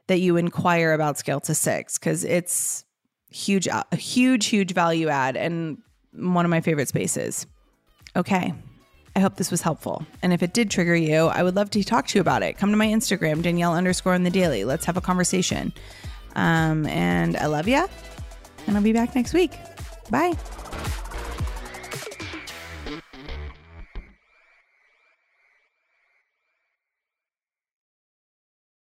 that 0.09 0.21
you 0.21 0.37
inquire 0.37 0.93
about 0.93 1.17
Scale 1.17 1.41
to 1.41 1.55
Six 1.55 1.99
because 1.99 2.23
it's 2.23 2.85
huge, 3.31 3.67
a 3.67 3.97
huge, 3.97 4.45
huge 4.45 4.75
value 4.75 5.09
add 5.09 5.39
and 5.39 5.79
one 6.13 6.45
of 6.45 6.51
my 6.51 6.61
favorite 6.61 6.89
spaces. 6.89 7.47
Okay. 8.15 8.53
I 9.17 9.21
hope 9.21 9.37
this 9.37 9.51
was 9.51 9.63
helpful. 9.63 10.05
And 10.23 10.33
if 10.33 10.43
it 10.43 10.53
did 10.53 10.71
trigger 10.71 10.97
you, 10.97 11.27
I 11.27 11.43
would 11.43 11.55
love 11.55 11.71
to 11.71 11.85
talk 11.85 12.09
to 12.09 12.19
you 12.19 12.21
about 12.21 12.43
it. 12.43 12.59
Come 12.59 12.71
to 12.71 12.77
my 12.77 12.89
Instagram, 12.89 13.43
Danielle 13.43 13.75
underscore 13.75 14.15
in 14.15 14.25
the 14.25 14.31
daily. 14.31 14.65
Let's 14.65 14.85
have 14.87 14.97
a 14.97 15.01
conversation. 15.01 15.73
Um, 16.35 16.87
and 16.87 17.37
I 17.37 17.47
love 17.47 17.69
you. 17.69 17.87
And 18.67 18.77
I'll 18.77 18.83
be 18.83 18.93
back 18.93 19.15
next 19.15 19.33
week. 19.33 19.53
Bye. 20.11 20.35